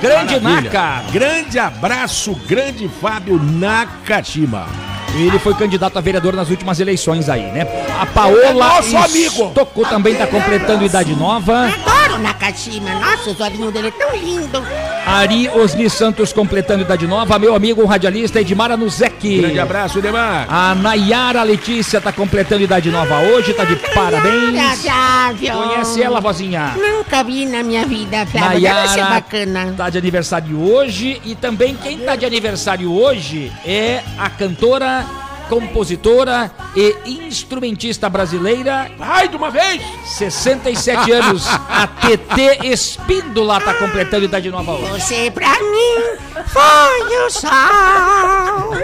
[0.00, 0.70] Grande Maravilha.
[0.70, 1.02] Naka.
[1.12, 4.66] Grande abraço, grande Fábio Nakashima.
[5.16, 7.66] Ele foi candidato a vereador nas últimas eleições aí, né?
[8.00, 9.48] A Paola nosso amigo.
[9.48, 11.66] Estocou também tá completando idade nova.
[11.68, 12.90] Adoro Nakashima.
[12.94, 14.62] Nossa, os olhinhos dele é tão lindo.
[15.06, 17.38] Ari Osni Santos completando idade nova.
[17.38, 19.38] Meu amigo o radialista Edmar Anuzek.
[19.40, 20.46] Grande abraço, Edemar.
[20.48, 24.80] A Nayara Letícia tá completando idade nova hoje, tá de parabéns.
[24.80, 25.52] Flávio.
[25.54, 26.74] Conhece ela, vozinha?
[26.76, 28.60] Nunca vi na minha vida, Flávio.
[28.60, 29.74] Deve ser Nayara bacana.
[29.76, 35.03] tá de aniversário hoje e também quem tá de aniversário hoje é a cantora,
[35.48, 36.94] compositora e
[37.26, 38.90] instrumentista brasileira.
[38.98, 39.82] Ai, de uma vez!
[40.16, 45.00] 67 anos, a TT Espíndola tá completando idade nova hoje.
[45.00, 48.74] Você pra mim foi o sol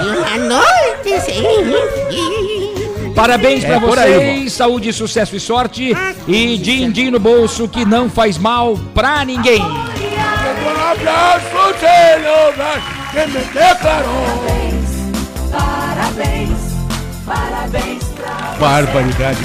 [0.00, 1.42] e uma noite sem
[2.10, 3.12] fim.
[3.14, 5.94] Parabéns É pra por aí, vocês, saúde, sucesso e sorte
[6.26, 9.60] e din-din no bolso que não faz mal pra ninguém.
[9.60, 11.74] Um abraço,
[13.12, 14.61] que me declarou.
[16.14, 16.58] Parabéns,
[17.24, 19.38] parabéns pra Barbaridade.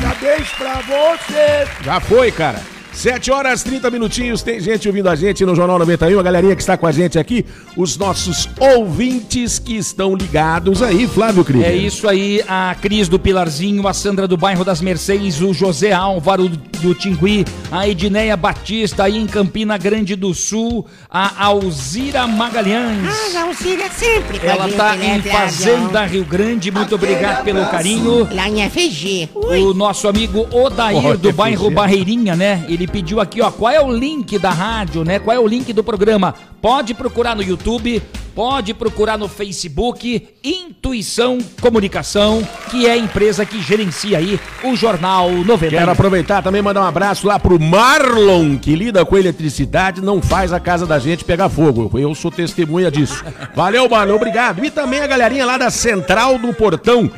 [0.00, 1.68] Parabéns pra você.
[1.82, 2.60] Já foi, cara.
[2.92, 6.62] 7 horas 30 minutinhos, tem gente ouvindo a gente no Jornal 91, a galerinha que
[6.62, 7.44] está com a gente aqui,
[7.76, 11.64] os nossos ouvintes que estão ligados aí, Flávio Cris.
[11.64, 15.92] É isso aí, a Cris do Pilarzinho, a Sandra do bairro das Mercedes, o José
[15.92, 16.48] Álvaro
[16.80, 23.06] do Tingui, a Edneia Batista aí em Campina Grande do Sul, a Alzira Magalhães.
[23.36, 25.22] Ah, Alcira sempre com a Ela gente, tá né, em?
[25.22, 28.28] Fazenda Rio Grande, muito obrigado pelo carinho.
[28.32, 29.28] Lá em FG.
[29.34, 31.74] O nosso amigo Odair do bairro FG.
[31.74, 32.64] Barreirinha, né?
[32.68, 35.18] Ele pediu aqui, ó, qual é o link da rádio, né?
[35.18, 36.34] Qual é o link do programa?
[36.60, 38.02] Pode procurar no YouTube,
[38.34, 45.30] pode procurar no Facebook, Intuição Comunicação, que é a empresa que gerencia aí o Jornal
[45.30, 45.68] 90.
[45.70, 50.20] Quero aproveitar também e mandar um abraço lá pro Marlon, que lida com eletricidade, não
[50.20, 51.90] faz a casa da gente pegar fogo.
[51.98, 53.24] Eu sou testemunha disso.
[53.56, 54.62] Valeu, Marlon, obrigado.
[54.62, 57.10] E também a galerinha lá da Central do Portão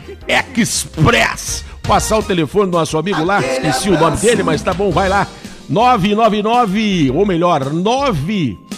[0.56, 1.64] Express.
[1.82, 5.08] Passar o telefone do nosso amigo lá, esqueci o nome dele, mas tá bom, vai
[5.08, 5.26] lá.
[5.68, 8.71] 999, ou melhor, 9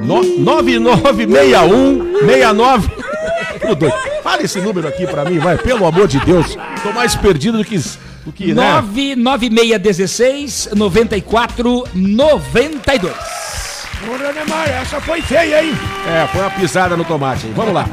[0.00, 2.90] no, 9961 69
[3.70, 6.56] Ô, doido, Fala esse número aqui pra mim, vai, pelo amor de Deus.
[6.82, 7.78] Tô mais perdido do que,
[8.24, 8.54] do que né?
[8.54, 13.14] 99616 94 92.
[14.06, 15.72] Ô, Neymar, essa foi feia, hein?
[16.06, 17.46] É, foi uma pisada no tomate.
[17.46, 17.52] hein?
[17.56, 17.86] Vamos lá.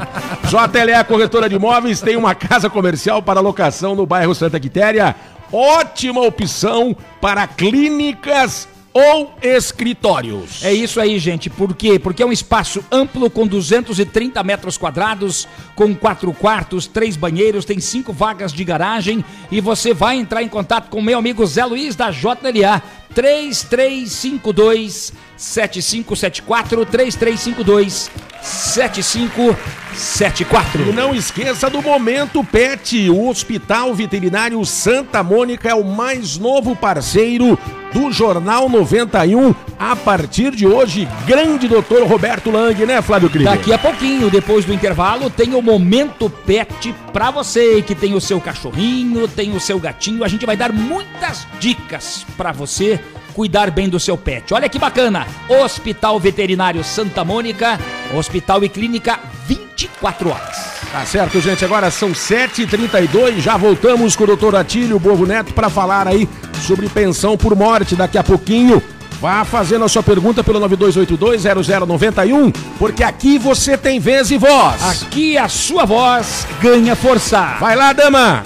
[0.44, 5.14] JLE Corretora de Imóveis tem uma casa comercial para locação no bairro Santa Quitéria.
[5.50, 10.62] Ótima opção para clínicas ou escritórios.
[10.62, 11.48] É isso aí, gente.
[11.48, 11.98] Por quê?
[11.98, 17.80] Porque é um espaço amplo com 230 metros quadrados, com quatro quartos, três banheiros, tem
[17.80, 21.96] cinco vagas de garagem e você vai entrar em contato com meu amigo Zé Luiz
[21.96, 22.82] da JLA.
[23.14, 30.88] 3352 7574 3352 7574.
[30.88, 33.10] E não esqueça do Momento Pet.
[33.10, 37.58] O Hospital Veterinário Santa Mônica é o mais novo parceiro
[37.92, 39.54] do Jornal 91.
[39.78, 43.52] A partir de hoje, grande doutor Roberto Lang, né, Flávio Krieger?
[43.52, 48.20] Daqui a pouquinho, depois do intervalo, tem o Momento Pet pra você que tem o
[48.20, 50.24] seu cachorrinho, tem o seu gatinho.
[50.24, 53.00] A gente vai dar muitas dicas pra você
[53.32, 54.52] cuidar bem do seu pet.
[54.52, 55.26] Olha que bacana!
[55.48, 57.78] Hospital Veterinário Santa Mônica,
[58.14, 60.71] hospital e clínica 24 horas.
[60.92, 61.64] Tá certo, gente.
[61.64, 63.40] Agora são 7h32.
[63.40, 66.28] Já voltamos com o doutor Atílio Bovo Neto para falar aí
[66.66, 68.82] sobre pensão por morte daqui a pouquinho.
[69.18, 74.82] Vá fazendo a sua pergunta pelo 92820091, porque aqui você tem vez e voz.
[75.02, 77.56] Aqui a sua voz ganha força.
[77.58, 78.42] Vai lá, dama.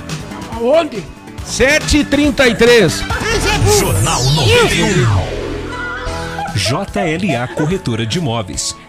[0.52, 1.02] Aonde?
[1.48, 3.02] 7h33.
[3.80, 5.36] Jornal 91.
[6.54, 8.76] JLA Corretora de Imóveis.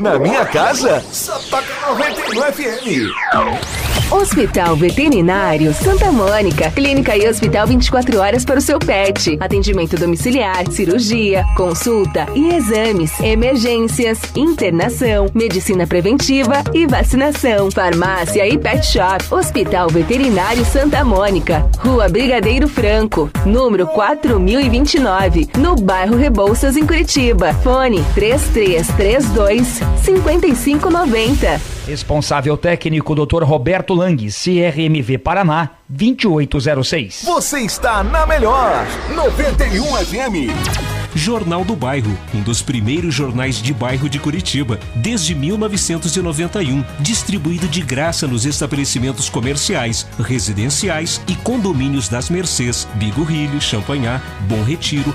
[0.00, 3.90] Na minha casa, só toca 91 FM.
[4.10, 6.68] Hospital Veterinário Santa Mônica.
[6.72, 9.36] Clínica e hospital 24 horas para o seu pet.
[9.38, 17.70] Atendimento domiciliar, cirurgia, consulta e exames, emergências, internação, medicina preventiva e vacinação.
[17.70, 19.32] Farmácia e pet shop.
[19.32, 21.70] Hospital Veterinário Santa Mônica.
[21.78, 27.52] Rua Brigadeiro Franco, número 4029, no bairro Rebouças, em Curitiba.
[27.62, 31.60] Fone 3332 5590.
[31.86, 33.42] Responsável técnico Dr.
[33.42, 37.22] Roberto Lang, CRMV Paraná, 2806.
[37.24, 40.90] Você está na melhor 91 FM.
[41.14, 47.80] Jornal do Bairro, um dos primeiros jornais de bairro de Curitiba, desde 1991, distribuído de
[47.82, 55.14] graça nos estabelecimentos comerciais, residenciais e condomínios das Mercês, Bigorrilho, Champanhar, Bom Retiro,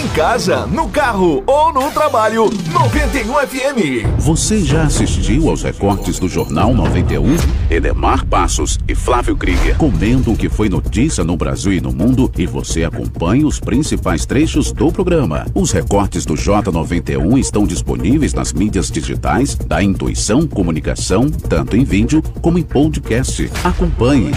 [0.00, 4.06] Em casa, no carro ou no trabalho, 91 FM.
[4.16, 7.36] Você já assistiu aos recortes do Jornal 91?
[7.68, 12.32] Edemar Passos e Flávio Krieger comentam o que foi notícia no Brasil e no mundo
[12.38, 15.44] e você acompanha os principais trechos do programa.
[15.54, 22.22] Os recortes do J91 estão disponíveis nas mídias digitais da Intuição Comunicação, tanto em vídeo
[22.40, 23.50] como em podcast.
[23.62, 24.32] Acompanhe.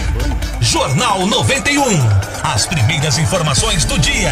[0.60, 1.84] Jornal 91.
[2.42, 4.30] As primeiras informações do dia.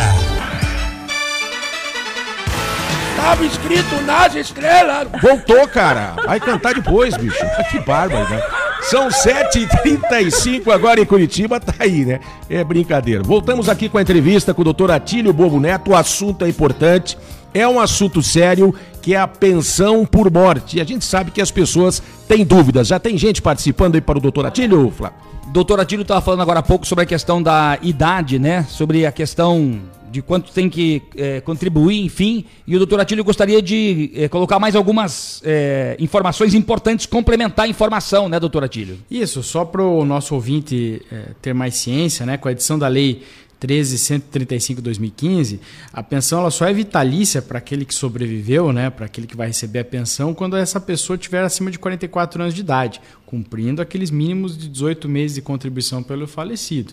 [3.23, 5.07] Estava escrito nas estrelas.
[5.23, 6.17] Voltou, cara.
[6.27, 7.39] Vai cantar depois, bicho.
[7.71, 8.43] Que bárbaro, né?
[8.83, 12.19] São 7h35 agora em Curitiba, tá aí, né?
[12.51, 13.23] É brincadeira.
[13.23, 15.93] Voltamos aqui com a entrevista com o doutor Atílio Bobo Neto.
[15.93, 17.17] O assunto é importante,
[17.55, 20.79] é um assunto sério, que é a pensão por morte.
[20.79, 22.89] E a gente sabe que as pessoas têm dúvidas.
[22.89, 25.17] Já tem gente participando aí para o doutor Atílio, Flávio?
[25.53, 28.67] Doutor Atílio estava falando agora há pouco sobre a questão da idade, né?
[28.69, 29.81] Sobre a questão
[30.13, 32.45] de quanto tem que é, contribuir, enfim.
[32.67, 37.69] E o doutor Atílio gostaria de é, colocar mais algumas é, informações importantes, complementar a
[37.69, 38.99] informação, né, doutor Atílio?
[39.11, 42.89] Isso, só para o nosso ouvinte é, ter mais ciência, né, com a edição da
[42.89, 43.23] lei
[43.63, 45.61] 13.135/2015,
[45.93, 49.47] a pensão ela só é vitalícia para aquele que sobreviveu, né, para aquele que vai
[49.47, 54.11] receber a pensão, quando essa pessoa tiver acima de 44 anos de idade, cumprindo aqueles
[54.11, 56.93] mínimos de 18 meses de contribuição pelo falecido.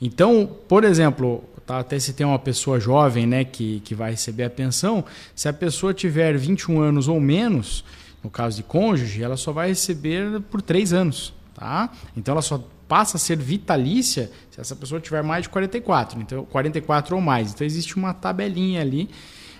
[0.00, 4.44] Então, por exemplo, tá, até se tem uma pessoa jovem, né, que, que vai receber
[4.44, 5.02] a pensão,
[5.34, 7.82] se a pessoa tiver 21 anos ou menos,
[8.22, 11.90] no caso de cônjuge, ela só vai receber por 3 anos, tá?
[12.14, 16.44] Então ela só passa a ser vitalícia se essa pessoa tiver mais de 44, então
[16.46, 17.52] 44 ou mais.
[17.52, 19.08] Então existe uma tabelinha ali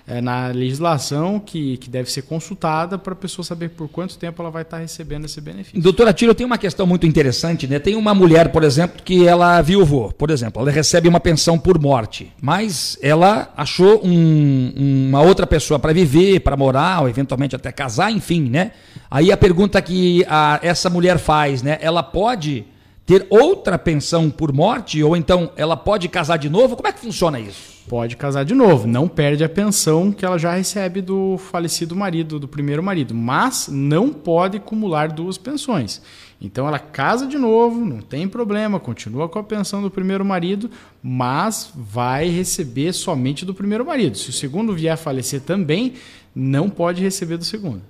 [0.04, 4.42] é, na legislação que, que deve ser consultada para a pessoa saber por quanto tempo
[4.42, 5.80] ela vai estar recebendo esse benefício.
[5.80, 7.78] Doutora Tiro, tem uma questão muito interessante, né?
[7.78, 11.78] Tem uma mulher, por exemplo, que ela viuvou, por exemplo, ela recebe uma pensão por
[11.78, 14.72] morte, mas ela achou um,
[15.08, 18.72] uma outra pessoa para viver, para morar, ou eventualmente até casar, enfim, né?
[19.08, 21.78] Aí a pergunta que a, essa mulher faz, né?
[21.80, 22.66] Ela pode
[23.10, 26.76] ter outra pensão por morte ou então ela pode casar de novo?
[26.76, 27.80] Como é que funciona isso?
[27.88, 32.38] Pode casar de novo, não perde a pensão que ela já recebe do falecido marido,
[32.38, 36.00] do primeiro marido, mas não pode acumular duas pensões.
[36.40, 40.70] Então ela casa de novo, não tem problema, continua com a pensão do primeiro marido,
[41.02, 44.16] mas vai receber somente do primeiro marido.
[44.16, 45.94] Se o segundo vier a falecer também,
[46.32, 47.82] não pode receber do segundo.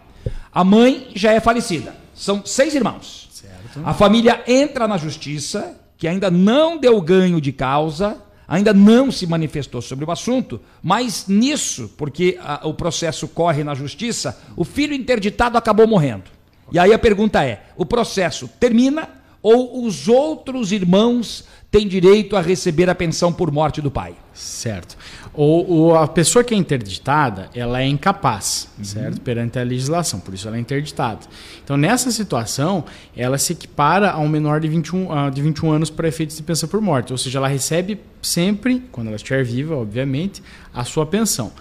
[0.52, 1.96] A mãe já é falecida.
[2.14, 3.28] São seis irmãos.
[3.32, 3.80] Certo.
[3.82, 8.18] A família entra na justiça, que ainda não deu ganho de causa,
[8.50, 13.76] ainda não se manifestou sobre o assunto, mas nisso, porque a, o processo corre na
[13.76, 16.24] justiça, o filho interditado acabou morrendo.
[16.72, 19.08] E aí a pergunta é: o processo termina
[19.42, 24.14] ou os outros irmãos têm direito a receber a pensão por morte do pai?
[24.34, 24.96] Certo.
[25.32, 29.20] Ou, ou a pessoa que é interditada, ela é incapaz, certo?
[29.20, 31.20] Perante a legislação, por isso ela é interditada.
[31.62, 32.84] Então, nessa situação,
[33.16, 36.42] ela se equipara a um menor de 21, ah, de 21 anos para efeitos de
[36.42, 37.12] pensão por morte.
[37.12, 40.42] Ou seja, ela recebe sempre, quando ela estiver viva, obviamente,
[40.74, 41.52] a sua pensão.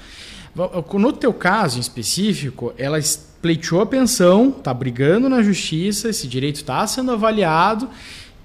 [0.94, 3.00] No teu caso em específico, ela
[3.42, 7.90] pleiteou a pensão, está brigando na justiça, esse direito está sendo avaliado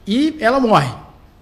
[0.07, 0.92] e ela morre.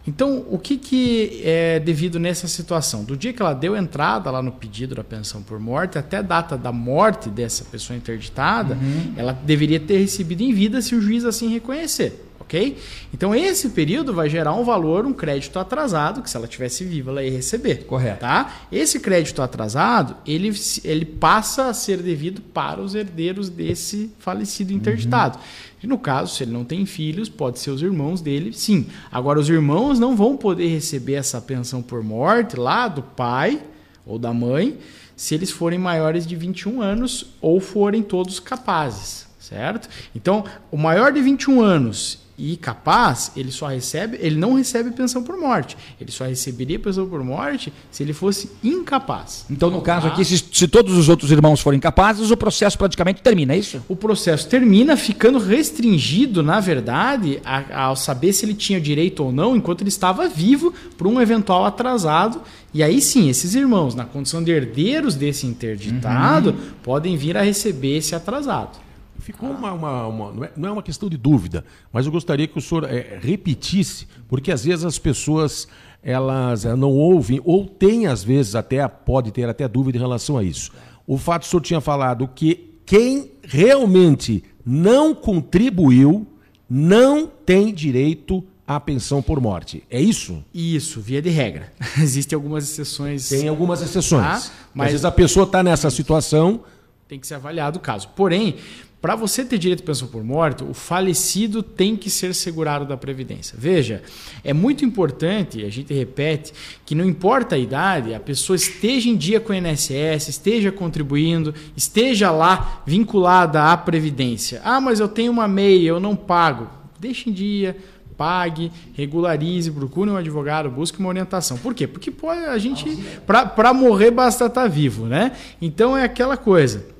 [0.04, 3.04] Então, o que, que é devido nessa situação?
[3.04, 6.22] Do dia que ela deu entrada lá no pedido da pensão por morte até a
[6.22, 9.12] data da morte dessa pessoa interditada, Uhum.
[9.16, 12.31] ela deveria ter recebido em vida se o juiz assim reconhecer.
[12.52, 12.76] Ok?
[13.14, 17.10] Então, esse período vai gerar um valor, um crédito atrasado, que se ela tivesse viva,
[17.10, 17.84] ela ia receber.
[17.86, 18.20] Correto.
[18.20, 18.66] Tá?
[18.70, 20.52] Esse crédito atrasado, ele,
[20.84, 25.38] ele passa a ser devido para os herdeiros desse falecido interditado.
[25.82, 28.86] E no caso, se ele não tem filhos, pode ser os irmãos dele, sim.
[29.10, 33.62] Agora, os irmãos não vão poder receber essa pensão por morte lá do pai
[34.04, 34.76] ou da mãe,
[35.16, 39.88] se eles forem maiores de 21 anos ou forem todos capazes, certo?
[40.14, 45.22] Então, o maior de 21 anos e capaz, ele só recebe, ele não recebe pensão
[45.22, 45.76] por morte.
[46.00, 49.44] Ele só receberia pensão por morte se ele fosse incapaz.
[49.50, 50.14] Então, no caso Tá?
[50.14, 53.82] aqui, se, se todos os outros irmãos forem capazes, o processo praticamente termina, é isso?
[53.86, 57.40] O processo termina ficando restringido, na verdade,
[57.72, 61.64] ao saber se ele tinha direito ou não, enquanto ele estava vivo, para um eventual
[61.66, 62.40] atrasado.
[62.74, 66.56] E aí sim, esses irmãos, na condição de herdeiros desse interditado, Uhum.
[66.82, 68.80] podem vir a receber esse atrasado.
[69.22, 72.46] Ficou uma, uma- uma- não, é, não é uma questão de dúvida, mas eu gostaria
[72.46, 75.66] que o senhor eh, repetisse, porque às vezes as pessoas
[76.02, 80.36] elas eh, não ouvem ou tem às vezes até pode ter até dúvida em relação
[80.36, 80.72] a isso.
[81.06, 86.26] O fato que o senhor tinha falado que quem realmente não contribuiu
[86.68, 89.82] não tem direito à pensão por morte.
[89.90, 90.42] É isso?
[90.54, 91.72] Isso, via de regra.
[92.00, 93.28] Existem algumas exceções.
[93.28, 94.22] Tem algumas exceções.
[94.24, 94.32] Tá?
[94.34, 96.60] Às Mas vezes a pessoa está nessa situação.
[97.06, 98.08] tem que ser avaliado o caso.
[98.16, 98.56] Porém,
[99.02, 102.96] para você ter direito à pensão por morte, o falecido tem que ser segurado da
[102.96, 103.56] Previdência.
[103.58, 104.00] Veja,
[104.44, 106.52] é muito importante, a gente repete,
[106.86, 111.52] que não importa a idade, a pessoa esteja em dia com o INSS, esteja contribuindo,
[111.76, 114.62] esteja lá vinculada à Previdência.
[114.64, 116.68] Ah, mas eu tenho uma MEI, eu não pago.
[117.00, 117.76] Deixe em dia,
[118.16, 121.58] pague, regularize, procure um advogado, busque uma orientação.
[121.58, 121.88] Por quê?
[121.88, 122.96] Porque pode, a gente,
[123.26, 125.32] para morrer, basta estar vivo, né?
[125.60, 126.91] Então é aquela coisa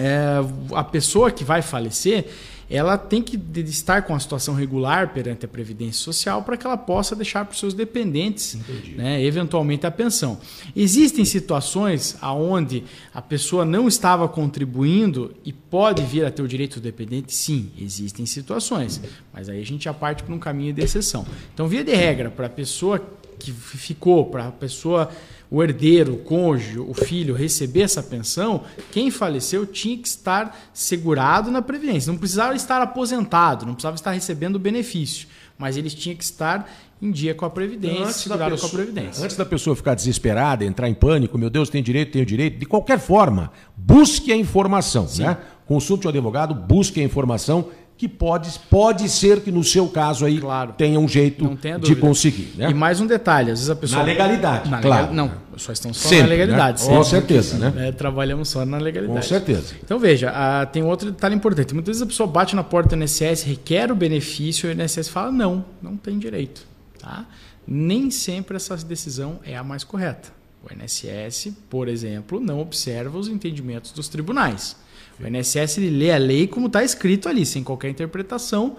[0.00, 2.26] é, a pessoa que vai falecer,
[2.70, 3.38] ela tem que
[3.68, 7.52] estar com a situação regular perante a Previdência Social para que ela possa deixar para
[7.52, 8.56] os seus dependentes,
[8.94, 10.38] né, eventualmente, a pensão.
[10.74, 16.78] Existem situações onde a pessoa não estava contribuindo e pode vir a ter o direito
[16.78, 17.34] do dependente?
[17.34, 19.00] Sim, existem situações,
[19.32, 21.26] mas aí a gente já parte para um caminho de exceção.
[21.52, 23.02] Então, via de regra, para a pessoa
[23.40, 25.10] que ficou, para a pessoa
[25.50, 28.62] o herdeiro, o cônjuge, o filho receber essa pensão,
[28.92, 32.12] quem faleceu tinha que estar segurado na Previdência.
[32.12, 35.26] Não precisava estar aposentado, não precisava estar recebendo o benefício,
[35.58, 36.70] mas eles tinham que estar
[37.02, 39.24] em dia com a Previdência, Antes segurado pessoa, com a Previdência.
[39.24, 42.66] antes da pessoa ficar desesperada, entrar em pânico, meu Deus, tem direito, tenho direito, de
[42.66, 45.36] qualquer forma, busque a informação, né?
[45.66, 47.70] Consulte um advogado, busque a informação,
[48.00, 50.40] que pode, pode ser que no seu caso aí
[50.74, 52.54] tenha um jeito de conseguir.
[52.56, 52.70] Né?
[52.70, 53.98] E mais um detalhe, às vezes a pessoa...
[53.98, 55.12] Na legalidade, Na claro.
[55.12, 56.82] Não, só estamos só Sempre, na legalidade.
[56.82, 56.96] né?
[56.96, 57.88] Com certeza, porque, né?
[57.88, 59.20] é, trabalhamos só na legalidade.
[59.20, 59.74] Com certeza.
[59.84, 61.74] Então veja, ah, tem outro detalhe importante.
[61.74, 65.10] Muitas vezes a pessoa bate na porta do INSS, requer o benefício e o INSS
[65.10, 66.66] fala não, não tem direito.
[66.98, 67.26] Tá?
[67.66, 70.32] Nem sempre essa decisão é a mais correta.
[70.64, 74.74] O INSS, por exemplo, não observa os entendimentos dos tribunais.
[75.22, 78.76] O INSS ele lê a lei como está escrito ali, sem qualquer interpretação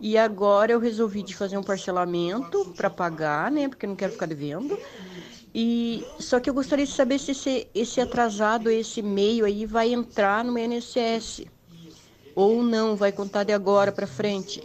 [0.01, 3.69] E agora eu resolvi de fazer um parcelamento para pagar, né?
[3.69, 4.77] Porque eu não quero ficar devendo.
[5.55, 9.93] E só que eu gostaria de saber se esse, esse atrasado, esse meio aí vai
[9.93, 11.47] entrar no INSS
[12.41, 14.63] ou não, vai contar de agora para frente.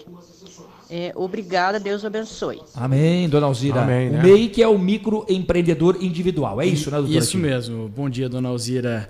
[0.90, 2.62] É, obrigada, Deus abençoe.
[2.74, 3.82] Amém, dona Alzira.
[3.82, 4.20] Amém, né?
[4.20, 7.90] O MEI que é o microempreendedor individual, é isso, né, doutora Isso mesmo.
[7.90, 9.10] Bom dia, dona Alzira.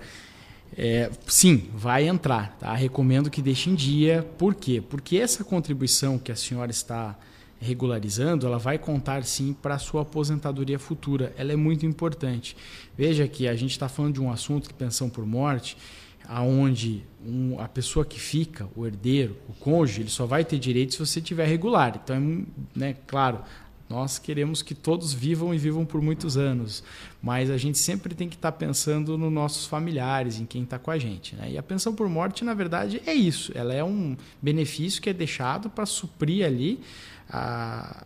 [0.76, 2.56] É, sim, vai entrar.
[2.58, 2.74] Tá?
[2.74, 4.26] Recomendo que deixe em dia.
[4.36, 4.82] Por quê?
[4.86, 7.16] Porque essa contribuição que a senhora está
[7.60, 11.32] regularizando, ela vai contar sim para a sua aposentadoria futura.
[11.38, 12.56] Ela é muito importante.
[12.96, 15.76] Veja que a gente está falando de um assunto que pensão por morte,
[16.28, 20.92] aonde um, a pessoa que fica, o herdeiro, o cônjuge, ele só vai ter direito
[20.92, 22.00] se você tiver regular.
[22.02, 23.40] Então, é, né, claro,
[23.88, 26.82] nós queremos que todos vivam e vivam por muitos anos,
[27.22, 30.78] mas a gente sempre tem que estar tá pensando nos nossos familiares, em quem está
[30.78, 31.36] com a gente.
[31.36, 31.52] Né?
[31.52, 33.52] E a pensão por morte, na verdade, é isso.
[33.54, 36.80] Ela é um benefício que é deixado para suprir ali
[37.28, 38.04] a,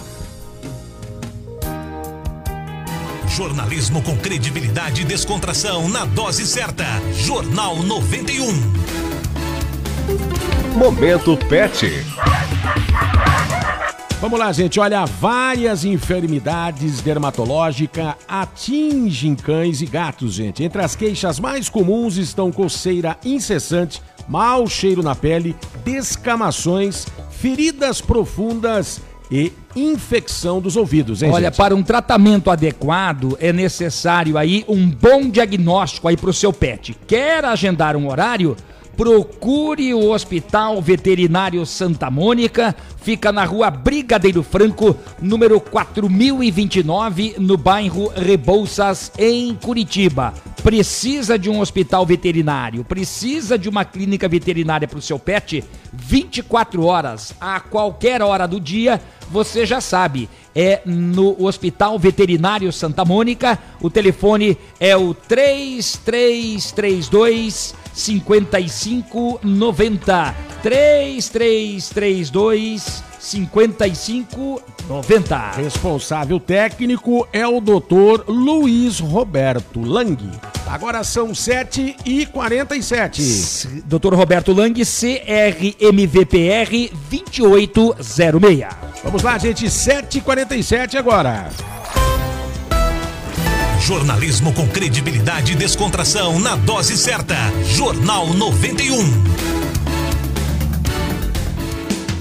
[3.27, 6.85] Jornalismo com credibilidade e descontração na dose certa.
[7.13, 8.47] Jornal 91.
[10.75, 12.03] Momento Pet.
[14.21, 14.77] Vamos lá, gente.
[14.81, 20.61] Olha, várias enfermidades dermatológicas atingem cães e gatos, gente.
[20.61, 25.55] Entre as queixas mais comuns estão coceira incessante, mau cheiro na pele,
[25.85, 28.99] descamações, feridas profundas
[29.31, 31.55] e infecção dos ouvidos, hein, Olha, gente?
[31.55, 36.93] para um tratamento adequado é necessário aí um bom diagnóstico aí para o seu pet.
[37.07, 38.57] Quer agendar um horário?
[38.99, 48.11] Procure o Hospital Veterinário Santa Mônica, fica na rua Brigadeiro Franco, número 4029, no bairro
[48.13, 50.33] Rebouças, em Curitiba.
[50.61, 55.63] Precisa de um hospital veterinário, precisa de uma clínica veterinária para o seu pet?
[55.93, 60.27] 24 horas, a qualquer hora do dia, você já sabe.
[60.55, 63.59] É no Hospital Veterinário Santa Mônica.
[63.81, 75.51] O telefone é o 3332 5590 3332 5590.
[75.51, 78.23] Responsável técnico é o Dr.
[78.27, 80.17] Luiz Roberto Lang.
[80.65, 84.13] Agora são 7 e 47 Dr.
[84.13, 86.69] Roberto Lang, CRMVPR
[87.09, 88.65] 2806.
[89.03, 91.49] Vamos lá, gente, 7 e 47 agora.
[93.81, 97.35] Jornalismo com credibilidade e descontração na dose certa.
[97.63, 99.58] Jornal 91.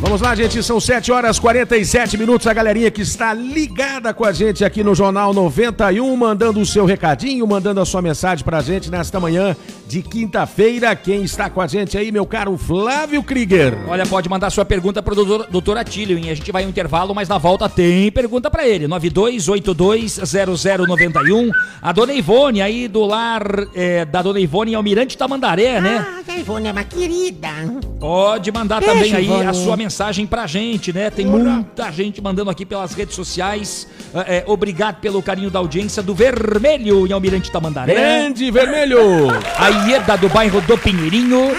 [0.00, 2.46] Vamos lá, gente, são 7 horas 47 minutos.
[2.46, 6.86] A galerinha que está ligada com a gente aqui no Jornal 91, mandando o seu
[6.86, 9.56] recadinho, mandando a sua mensagem pra gente nesta manhã
[9.88, 10.94] de quinta-feira.
[10.94, 13.78] Quem está com a gente aí, meu caro Flávio Krieger?
[13.88, 16.30] Olha, pode mandar sua pergunta pro doutor, doutor Atílio, hein?
[16.30, 18.86] A gente vai em um intervalo, mas na volta tem pergunta para ele.
[18.86, 21.50] 92820091.
[21.80, 23.42] A dona Ivone aí do lar
[23.74, 26.06] é, da dona Ivone em Almirante Tamandaré, né?
[26.06, 27.48] Ah, a Ivone é uma querida.
[27.98, 29.46] Pode mandar Beijo, também aí Ivone.
[29.46, 31.08] a sua mensagem pra gente, né?
[31.08, 33.88] Tem muita gente mandando aqui pelas redes sociais.
[34.14, 37.94] É, é, obrigado pelo carinho da audiência do Vermelho em Almirante Tamandaré.
[37.94, 38.98] Grande Vermelho!
[39.56, 41.52] A Ieda do bairro do Pinheirinho.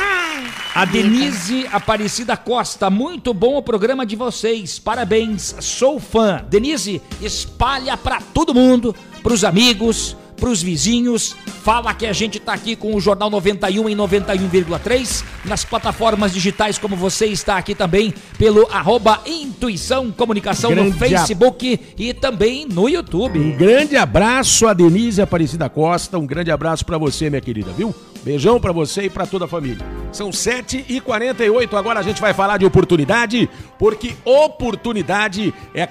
[0.76, 6.44] A Denise Aparecida Costa, muito bom o programa de vocês, parabéns, sou fã.
[6.48, 12.76] Denise, espalha pra todo mundo, pros amigos, pros vizinhos, fala que a gente tá aqui
[12.76, 18.68] com o Jornal 91 em 91,3 nas plataformas digitais como você está aqui também pelo
[18.72, 23.40] arroba Intuição Comunicação no Grande Facebook e também no YouTube.
[23.40, 27.94] Um grande abraço a Denise Aparecida Costa, um grande abraço pra você, minha querida, viu?
[28.24, 29.86] Beijão pra você e pra toda a família.
[30.12, 35.88] São 7h48, agora a gente vai falar de oportunidade, porque oportunidade é a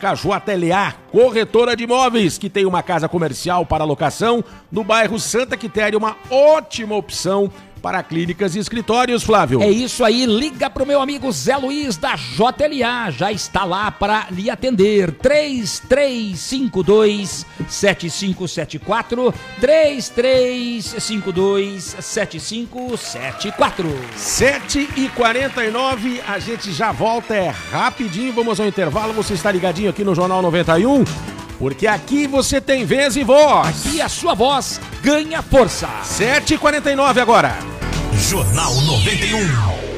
[0.52, 5.96] LA, corretora de imóveis, que tem uma casa comercial para locação no bairro Santa Quitéria,
[5.96, 9.62] uma ótima opção para clínicas e escritórios, Flávio.
[9.62, 14.26] É isso aí, liga pro meu amigo Zé Luiz da JLA, já está lá para
[14.30, 15.12] lhe atender.
[15.12, 23.88] 3352 7574 3352 7574.
[24.16, 29.90] 7 e 49 a gente já volta, é rapidinho, vamos ao intervalo, você está ligadinho
[29.90, 31.04] aqui no Jornal 91,
[31.58, 33.84] porque aqui você tem vez e voz.
[33.92, 35.88] E a sua voz ganha força.
[36.04, 37.56] 7 e 49 agora.
[38.14, 39.97] Jornal 91.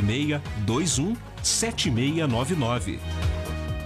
[0.00, 3.00] 21 7699.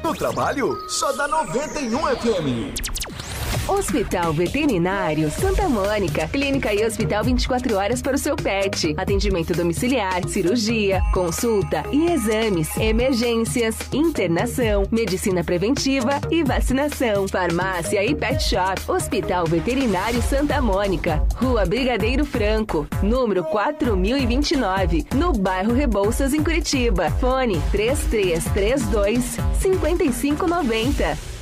[0.03, 2.75] No trabalho, só dá 91 FM.
[3.69, 6.29] Hospital Veterinário Santa Mônica.
[6.29, 8.95] Clínica e hospital 24 horas para o seu pet.
[8.97, 17.27] Atendimento domiciliar, cirurgia, consulta e exames, emergências, internação, medicina preventiva e vacinação.
[17.27, 18.81] Farmácia e pet shop.
[18.87, 21.27] Hospital Veterinário Santa Mônica.
[21.35, 27.11] Rua Brigadeiro Franco, número 4029, no bairro Rebouças, em Curitiba.
[27.19, 31.36] Fone 3332 5590.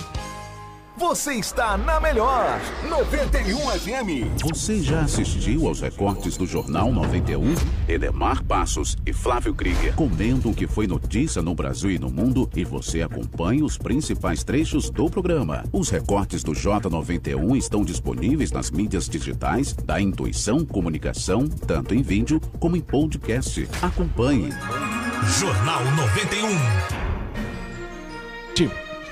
[1.01, 4.39] Você está na melhor, 91 FM.
[4.43, 7.55] Você já assistiu aos recortes do Jornal 91?
[7.87, 12.47] Edemar Passos e Flávio Krieger comentam o que foi notícia no Brasil e no mundo
[12.55, 15.63] e você acompanha os principais trechos do programa.
[15.73, 22.39] Os recortes do J91 estão disponíveis nas mídias digitais da Intuição Comunicação, tanto em vídeo
[22.59, 23.67] como em podcast.
[23.81, 24.51] Acompanhe.
[25.39, 27.01] Jornal 91.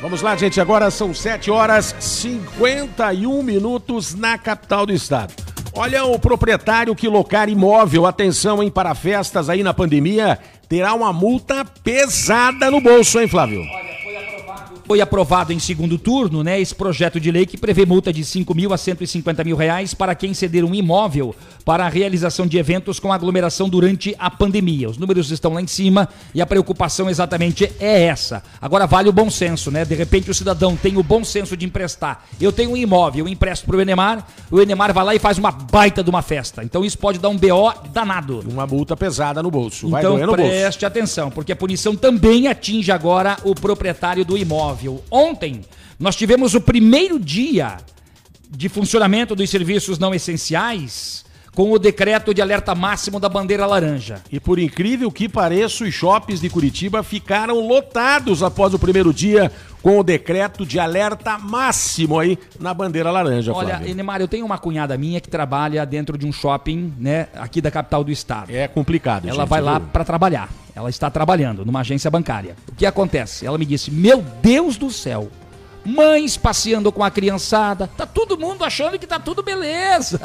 [0.02, 0.62] Vamos lá, gente.
[0.62, 5.34] Agora são 7 horas 51 minutos na capital do estado.
[5.74, 11.12] Olha, o proprietário que locar imóvel, atenção, hein, para festas aí na pandemia, terá uma
[11.12, 13.79] multa pesada no bolso, hein, Flávio?
[14.90, 18.56] Foi aprovado em segundo turno, né, esse projeto de lei que prevê multa de 5
[18.56, 23.00] mil a 150 mil reais para quem ceder um imóvel para a realização de eventos
[23.00, 24.90] com aglomeração durante a pandemia.
[24.90, 28.42] Os números estão lá em cima e a preocupação exatamente é essa.
[28.60, 29.86] Agora vale o bom senso, né?
[29.86, 32.26] De repente o cidadão tem o bom senso de emprestar.
[32.42, 35.38] Eu tenho um imóvel, eu empresto para o Enemar, o Enemar vai lá e faz
[35.38, 36.64] uma baita de uma festa.
[36.64, 38.44] Então isso pode dar um BO danado.
[38.52, 39.88] Uma multa pesada no bolso.
[39.88, 40.42] Vai então no bolso.
[40.42, 44.79] preste atenção, porque a punição também atinge agora o proprietário do imóvel.
[45.10, 45.62] Ontem
[46.00, 47.78] nós tivemos o primeiro dia
[48.50, 51.26] de funcionamento dos serviços não essenciais
[51.60, 54.22] com o decreto de alerta máximo da bandeira laranja.
[54.32, 59.52] E por incrível que pareça, os shoppings de Curitiba ficaram lotados após o primeiro dia
[59.82, 63.82] com o decreto de alerta máximo aí na bandeira laranja, Olha.
[63.86, 67.70] Enemar, eu tenho uma cunhada minha que trabalha dentro de um shopping, né, aqui da
[67.70, 68.50] capital do estado.
[68.56, 70.50] É complicado, Ela gente, vai lá para trabalhar.
[70.74, 72.56] Ela está trabalhando numa agência bancária.
[72.70, 73.46] O que acontece?
[73.46, 75.30] Ela me disse: "Meu Deus do céu,
[75.84, 80.22] mães passeando com a criançada, tá todo mundo achando que tá tudo beleza.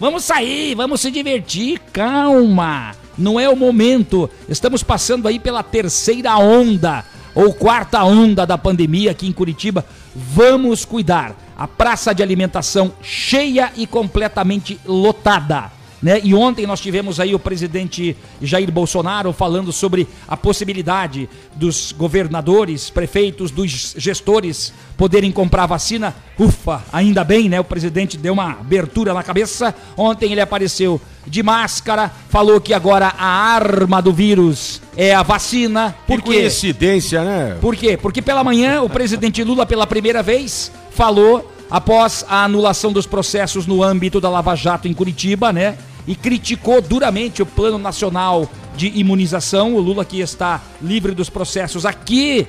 [0.00, 2.94] Vamos sair, vamos se divertir, calma.
[3.16, 4.30] Não é o momento.
[4.48, 9.84] Estamos passando aí pela terceira onda ou quarta onda da pandemia aqui em Curitiba.
[10.14, 11.34] Vamos cuidar.
[11.56, 15.77] A praça de alimentação cheia e completamente lotada.
[16.00, 16.20] Né?
[16.22, 22.88] E ontem nós tivemos aí o presidente Jair Bolsonaro falando sobre a possibilidade dos governadores,
[22.88, 26.14] prefeitos, dos gestores poderem comprar vacina.
[26.38, 27.58] Ufa, ainda bem, né?
[27.58, 29.74] O presidente deu uma abertura na cabeça.
[29.96, 35.96] Ontem ele apareceu de máscara, falou que agora a arma do vírus é a vacina.
[36.06, 36.40] Por que quê?
[36.40, 37.56] coincidência, né?
[37.60, 37.96] Por quê?
[37.96, 43.66] Porque pela manhã o presidente Lula, pela primeira vez, falou após a anulação dos processos
[43.66, 45.76] no âmbito da Lava Jato em Curitiba, né?
[46.08, 49.74] E criticou duramente o Plano Nacional de Imunização.
[49.74, 52.48] O Lula que está livre dos processos aqui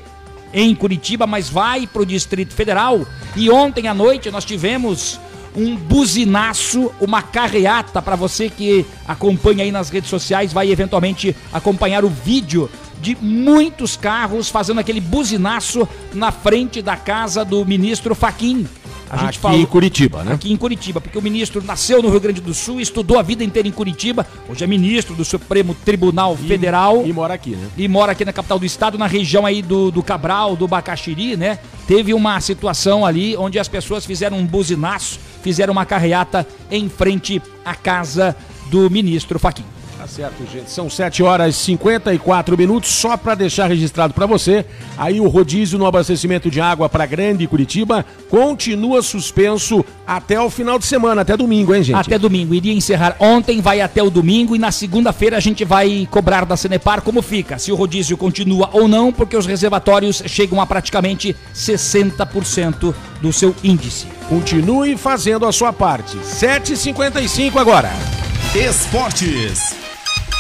[0.53, 3.05] em Curitiba, mas vai para o Distrito Federal.
[3.35, 5.19] E ontem à noite nós tivemos
[5.55, 12.05] um buzinaço, uma carreata para você que acompanha aí nas redes sociais, vai eventualmente acompanhar
[12.05, 12.69] o vídeo
[13.01, 18.67] de muitos carros fazendo aquele buzinaço na frente da casa do ministro Faquim.
[19.09, 20.33] A Aqui em Curitiba, né?
[20.33, 23.43] Aqui em Curitiba, porque o ministro nasceu no Rio Grande do Sul, estudou a vida
[23.43, 27.05] inteira em Curitiba, hoje é ministro do Supremo Tribunal Federal.
[27.05, 27.67] E mora aqui, né?
[27.77, 31.35] E mora aqui na capital do estado, na região aí do, do Cabral, do Bacaxiri,
[31.35, 31.59] né?
[31.87, 37.41] Teve uma situação ali onde as pessoas fizeram um buzinaço, fizeram uma carreata em frente
[37.65, 38.35] à casa
[38.69, 39.65] do ministro Faquim.
[40.09, 40.71] Certo, gente.
[40.71, 42.89] São 7 horas e 54 minutos.
[42.89, 44.65] Só para deixar registrado para você,
[44.97, 50.79] aí o rodízio no abastecimento de água para Grande Curitiba continua suspenso até o final
[50.79, 51.95] de semana, até domingo, hein, gente?
[51.95, 52.55] Até domingo.
[52.55, 56.57] Iria encerrar ontem, vai até o domingo e na segunda-feira a gente vai cobrar da
[56.57, 61.35] Cenepar como fica, se o rodízio continua ou não, porque os reservatórios chegam a praticamente
[61.53, 64.07] 60% do seu índice.
[64.27, 66.17] Continue fazendo a sua parte.
[66.17, 67.91] 7h55 agora.
[68.55, 69.78] Esportes.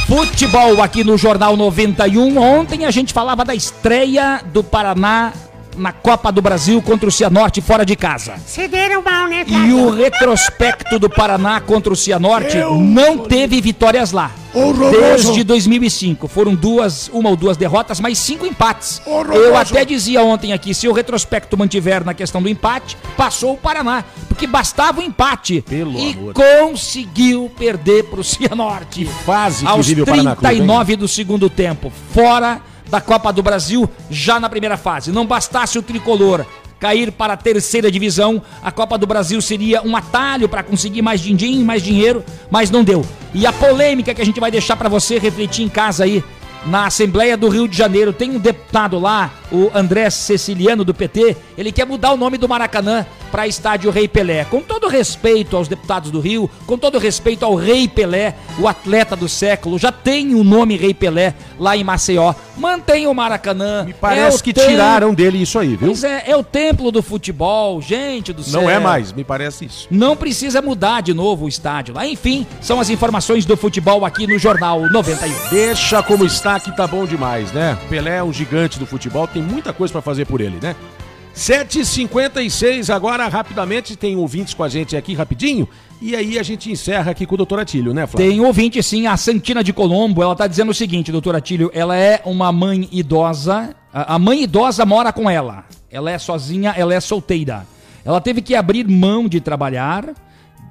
[0.09, 2.35] Futebol aqui no Jornal 91.
[2.35, 5.31] Ontem a gente falava da estreia do Paraná
[5.79, 8.35] na Copa do Brasil contra o Cianorte fora de casa.
[8.45, 14.31] Cederam mal, né, E o retrospecto do Paraná contra o Cianorte não teve vitórias lá.
[14.91, 16.27] Desde 2005.
[16.27, 19.01] Foram duas, uma ou duas derrotas, mas cinco empates.
[19.05, 23.57] Eu até dizia ontem aqui, se o retrospecto mantiver na questão do empate, passou o
[23.57, 24.03] Paraná.
[24.27, 25.63] Porque bastava o empate.
[25.69, 26.33] e amor.
[26.33, 29.05] conseguiu perder para o Cianorte.
[29.25, 30.57] fase que Aos vive o Paraná Clube, hein?
[30.57, 31.91] 39 do segundo tempo.
[32.11, 35.11] Fora da Copa do Brasil, já na primeira fase.
[35.11, 36.45] Não bastasse o tricolor
[36.79, 41.19] cair para a terceira divisão, a Copa do Brasil seria um atalho para conseguir mais
[41.19, 43.05] din-din, mais dinheiro, mas não deu.
[43.33, 46.23] E a polêmica que a gente vai deixar para você refletir em casa aí,
[46.65, 51.35] na Assembleia do Rio de Janeiro, tem um deputado lá, o André Ceciliano do PT,
[51.57, 54.45] ele quer mudar o nome do Maracanã para Estádio Rei Pelé.
[54.45, 59.15] Com todo respeito aos deputados do Rio, com todo respeito ao Rei Pelé, o atleta
[59.15, 62.33] do século, já tem o nome Rei Pelé lá em Maceió.
[62.57, 63.85] Mantenha o Maracanã.
[63.85, 65.89] Me Parece que tiraram dele isso aí, viu?
[65.89, 68.61] Pois é, é o templo do futebol, gente do céu.
[68.61, 69.87] Não é mais, me parece isso.
[69.89, 72.05] Não precisa mudar de novo o estádio lá.
[72.05, 75.49] Enfim, são as informações do futebol aqui no Jornal 91.
[75.49, 77.77] Deixa como está que tá bom demais, né?
[77.89, 80.73] Pelé é um gigante do futebol, tem muita coisa pra fazer por ele, né?
[81.35, 85.67] 7h56 agora, rapidamente, tem ouvintes com a gente aqui rapidinho.
[86.01, 88.29] E aí a gente encerra aqui com o doutor Atílio, né, Flávio?
[88.29, 91.95] Tem ouvinte sim, a Santina de Colombo, ela tá dizendo o seguinte, doutor Atílio, ela
[91.97, 96.99] é uma mãe idosa, a mãe idosa mora com ela, ela é sozinha, ela é
[96.99, 97.65] solteira.
[98.05, 100.13] Ela teve que abrir mão de trabalhar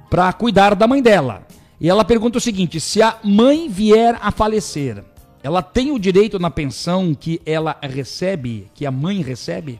[0.09, 1.43] para cuidar da mãe dela.
[1.79, 5.03] E ela pergunta o seguinte, se a mãe vier a falecer,
[5.41, 9.79] ela tem o direito na pensão que ela recebe, que a mãe recebe?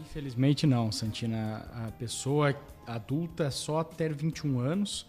[0.00, 1.66] Infelizmente não, Santina.
[1.86, 2.56] A pessoa
[2.86, 5.06] adulta só até 21 anos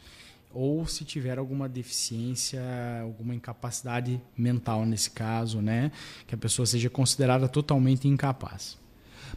[0.53, 2.61] ou se tiver alguma deficiência,
[3.01, 5.91] alguma incapacidade mental nesse caso, né?
[6.27, 8.80] Que a pessoa seja considerada totalmente incapaz.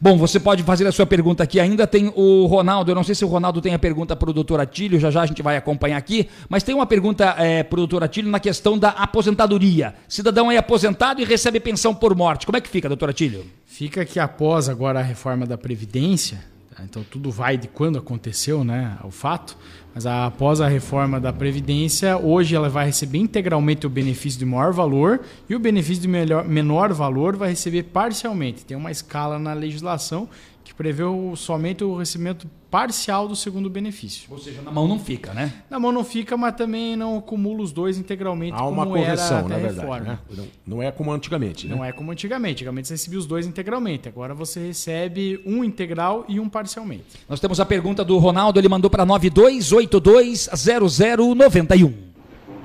[0.01, 1.61] Bom, você pode fazer a sua pergunta aqui.
[1.61, 2.91] Ainda tem o Ronaldo.
[2.91, 5.23] Eu não sei se o Ronaldo tem a pergunta para o doutor Atílio, já já
[5.23, 6.29] a gente vai acompanhar aqui.
[6.49, 9.95] Mas tem uma pergunta é, para o doutor Atílio na questão da aposentadoria.
[10.09, 12.47] Cidadão é aposentado e recebe pensão por morte.
[12.47, 13.45] Como é que fica, doutor Atílio?
[13.65, 16.54] Fica que após agora a reforma da Previdência?
[16.89, 19.57] Então tudo vai de quando aconteceu né, o fato,
[19.95, 24.45] mas a- após a reforma da Previdência, hoje ela vai receber integralmente o benefício de
[24.47, 28.65] maior valor e o benefício de melhor, menor valor vai receber parcialmente.
[28.65, 30.29] Tem uma escala na legislação
[30.65, 34.27] que prevê o- somente o recebimento parcial do segundo benefício.
[34.33, 35.53] Ou seja, na mão não fica, né?
[35.71, 39.05] Na mão não fica, mas também não acumula os dois integralmente Há uma como era
[39.07, 39.77] correção, até na verdade.
[39.81, 40.05] reforma.
[40.05, 40.19] Né?
[40.37, 41.77] Não, não é como antigamente, né?
[41.77, 42.55] Não é como antigamente.
[42.57, 44.09] Antigamente você recebia os dois integralmente.
[44.09, 47.05] Agora você recebe um integral e um parcialmente.
[47.29, 51.93] Nós temos a pergunta do Ronaldo, ele mandou para 92820091.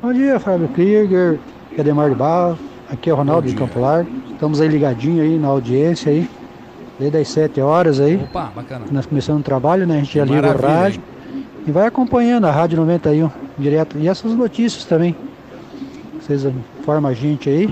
[0.02, 1.39] Bom dia, Fábio Krieger,
[1.78, 2.58] Ademar de Barro,
[2.89, 4.10] aqui é o Ronaldo de Campo Largo.
[4.32, 6.28] Estamos aí ligadinho aí na audiência aí,
[7.00, 8.18] desde as 7 horas aí.
[8.18, 8.86] Opa, bacana.
[8.91, 9.95] Nós começamos o trabalho, né?
[9.95, 11.02] A gente já liga o rádio.
[11.66, 13.97] E vai acompanhando a Rádio 91 direto.
[14.00, 15.16] E essas notícias também.
[16.20, 16.45] Vocês
[16.80, 17.70] informam a gente aí.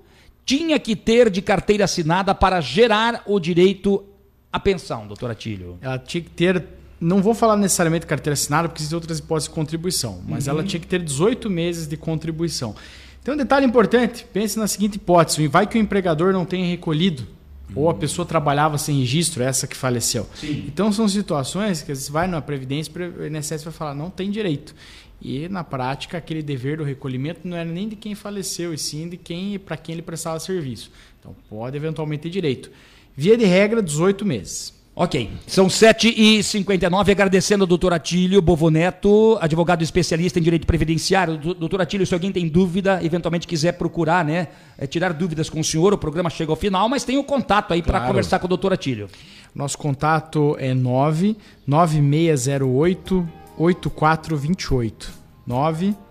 [0.46, 4.04] tinha que ter de carteira assinada para gerar o direito
[4.52, 5.78] à pensão, doutor Atílio?
[5.82, 6.64] Ela tinha que ter,
[7.00, 10.54] não vou falar necessariamente carteira assinada, porque existem outras hipóteses de contribuição, mas Uhum.
[10.54, 12.76] ela tinha que ter 18 meses de contribuição.
[13.24, 17.28] Tem um detalhe importante, pense na seguinte hipótese, vai que o empregador não tenha recolhido,
[17.76, 20.26] ou a pessoa trabalhava sem registro, essa que faleceu.
[20.44, 24.74] Então são situações que você vai na Previdência, o INSS vai falar, não tem direito.
[25.22, 29.10] E na prática, aquele dever do recolhimento não era nem de quem faleceu, e sim
[29.10, 30.90] de quem para quem ele prestava serviço.
[31.20, 32.72] Então pode eventualmente ter direito.
[33.20, 34.74] Via de regra, 18 meses.
[34.96, 41.38] Ok, são 7h59, agradecendo ao doutor Atílio Bovoneto, advogado especialista em direito previdenciário.
[41.38, 44.48] Doutor Atílio, se alguém tem dúvida, eventualmente quiser procurar, né,
[44.78, 47.74] é, tirar dúvidas com o senhor, o programa chega ao final, mas tem o contato
[47.74, 48.08] aí para Claro.
[48.08, 49.10] conversar com o doutor Atílio.
[49.54, 55.12] Nosso contato é 99608 8428.
[55.46, 56.09] 99608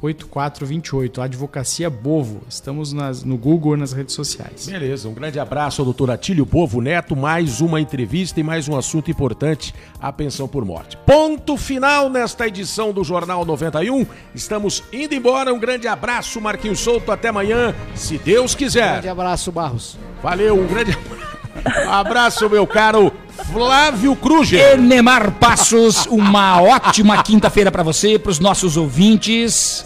[0.00, 1.20] 8428.
[1.22, 2.42] Advocacia Bovo.
[2.48, 4.66] Estamos nas- no Google e nas redes sociais.
[4.66, 7.16] Beleza, um grande abraço ao doutor Atílio Povo Neto.
[7.16, 10.96] Mais uma entrevista e mais um assunto importante: a pensão por morte.
[11.06, 14.06] Ponto final nesta edição do Jornal 91.
[14.34, 15.52] Estamos indo embora.
[15.52, 17.10] Um grande abraço, Marquinhos Souto.
[17.12, 18.92] Até amanhã, se Deus quiser.
[18.92, 19.96] Grande abraço, Barros.
[20.22, 20.96] Valeu, um grande
[21.90, 23.12] abraço, meu caro
[23.52, 24.74] Flávio Kruger.
[24.74, 29.84] Enemar Passos, uma ótima quinta-feira para você, para os nossos ouvintes.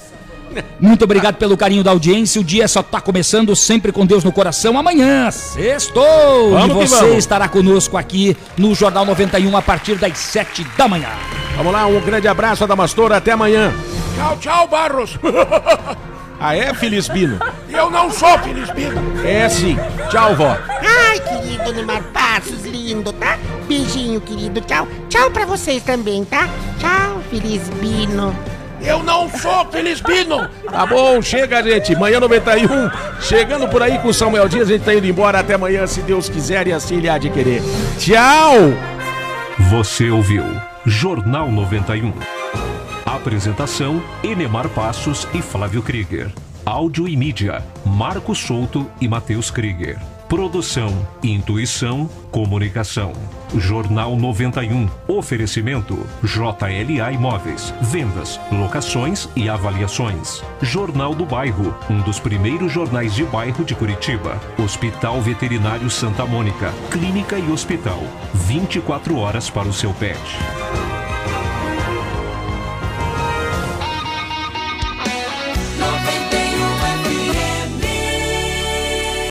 [0.80, 2.40] Muito obrigado pelo carinho da audiência.
[2.40, 4.78] O dia só está começando, sempre com Deus no coração.
[4.78, 6.50] Amanhã, sextou!
[6.50, 11.10] Vamos e você estará conosco aqui no Jornal 91 a partir das 7 da manhã.
[11.56, 13.12] Vamos lá, um grande abraço, Adamastor.
[13.12, 13.72] Até amanhã.
[14.16, 15.18] Tchau, tchau, Barros.
[16.40, 17.38] Ah, é, Felisbino?
[17.68, 19.00] Eu não sou Felisbino.
[19.26, 19.76] É sim.
[20.10, 20.56] Tchau, vó.
[20.80, 23.36] Ai, querido Neymar Passos, lindo, tá?
[23.66, 24.60] Beijinho, querido.
[24.60, 24.86] Tchau.
[25.08, 26.48] Tchau pra vocês também, tá?
[26.78, 28.34] Tchau, Feliz Bino.
[28.80, 30.48] Eu não sou Felisbino.
[30.70, 31.96] Tá bom, chega, gente.
[31.96, 32.68] Manhã 91.
[33.20, 35.40] Chegando por aí com o Samuel Dias, a gente tá indo embora.
[35.40, 37.60] Até amanhã, se Deus quiser e assim ele há de querer.
[37.98, 38.54] Tchau!
[39.70, 40.44] Você ouviu
[40.86, 42.37] Jornal 91.
[43.08, 46.30] Apresentação: Enemar Passos e Flávio Krieger.
[46.66, 49.98] Áudio e mídia: Marcos Souto e Matheus Krieger.
[50.28, 53.14] Produção, intuição, comunicação.
[53.56, 54.90] Jornal 91.
[55.08, 57.72] Oferecimento: JLA Imóveis.
[57.80, 60.42] Vendas, locações e avaliações.
[60.60, 61.74] Jornal do Bairro.
[61.88, 64.38] Um dos primeiros jornais de bairro de Curitiba.
[64.62, 66.74] Hospital Veterinário Santa Mônica.
[66.90, 68.02] Clínica e hospital.
[68.34, 70.18] 24 horas para o seu pet.